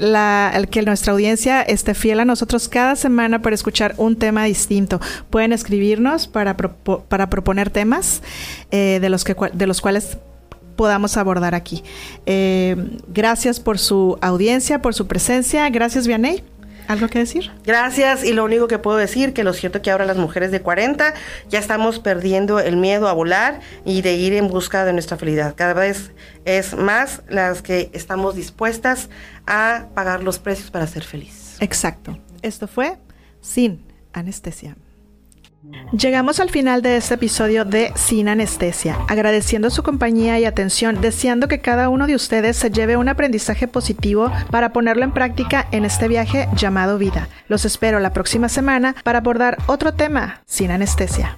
que 0.69 0.83
nuestra 0.83 1.13
audiencia 1.13 1.63
esté 1.63 1.95
fiel 1.95 2.19
a 2.19 2.25
nosotros 2.25 2.69
cada 2.69 2.95
semana 2.95 3.41
para 3.41 3.55
escuchar 3.55 3.95
un 3.97 4.15
tema 4.15 4.43
distinto. 4.43 5.01
Pueden 5.31 5.53
escribirnos 5.53 6.27
para, 6.27 6.55
para 6.55 7.29
proponer 7.31 7.71
temas 7.71 8.21
eh, 8.69 8.99
de, 9.01 9.09
los 9.09 9.23
que, 9.23 9.35
de 9.51 9.65
los 9.65 9.81
cuales 9.81 10.19
podamos 10.75 11.17
abordar 11.17 11.55
aquí. 11.55 11.83
gracias 13.07 13.59
por 13.59 13.79
su 13.79 14.19
audiencia, 14.21 14.79
por 14.79 14.93
su 14.93 15.07
presencia. 15.07 15.67
Gracias, 15.71 16.05
Vianey. 16.05 16.43
¿Algo 16.87 17.09
que 17.09 17.19
decir? 17.19 17.51
Gracias. 17.65 18.23
Y 18.23 18.33
lo 18.33 18.45
único 18.45 18.67
que 18.67 18.79
puedo 18.79 18.97
decir, 18.97 19.33
que 19.33 19.43
lo 19.43 19.53
cierto 19.53 19.81
que 19.81 19.91
ahora 19.91 20.05
las 20.05 20.17
mujeres 20.17 20.51
de 20.51 20.61
40 20.61 21.13
ya 21.49 21.59
estamos 21.59 21.99
perdiendo 21.99 22.59
el 22.59 22.77
miedo 22.77 23.07
a 23.07 23.13
volar 23.13 23.59
y 23.85 24.01
de 24.01 24.15
ir 24.15 24.33
en 24.33 24.47
busca 24.47 24.85
de 24.85 24.93
nuestra 24.93 25.17
felicidad. 25.17 25.53
Cada 25.55 25.73
vez 25.73 26.11
es 26.45 26.75
más 26.75 27.23
las 27.27 27.61
que 27.61 27.89
estamos 27.93 28.35
dispuestas 28.35 29.09
a 29.45 29.87
pagar 29.93 30.23
los 30.23 30.39
precios 30.39 30.71
para 30.71 30.87
ser 30.87 31.03
feliz. 31.03 31.57
Exacto. 31.59 32.17
Esto 32.41 32.67
fue 32.67 32.97
Sin 33.41 33.83
Anestesia. 34.13 34.77
Llegamos 35.91 36.41
al 36.41 36.49
final 36.49 36.81
de 36.81 36.97
este 36.97 37.13
episodio 37.13 37.63
de 37.63 37.93
Sin 37.95 38.27
Anestesia, 38.27 38.97
agradeciendo 39.07 39.69
su 39.69 39.83
compañía 39.83 40.37
y 40.37 40.43
atención, 40.43 40.99
deseando 40.99 41.47
que 41.47 41.59
cada 41.59 41.87
uno 41.87 42.07
de 42.07 42.15
ustedes 42.15 42.57
se 42.57 42.69
lleve 42.69 42.97
un 42.97 43.07
aprendizaje 43.07 43.69
positivo 43.69 44.29
para 44.51 44.73
ponerlo 44.73 45.05
en 45.05 45.13
práctica 45.13 45.67
en 45.71 45.85
este 45.85 46.09
viaje 46.09 46.49
llamado 46.55 46.97
vida. 46.97 47.29
Los 47.47 47.63
espero 47.63 47.99
la 48.01 48.11
próxima 48.11 48.49
semana 48.49 48.95
para 49.03 49.19
abordar 49.19 49.57
otro 49.67 49.93
tema 49.93 50.41
sin 50.45 50.71
anestesia. 50.71 51.37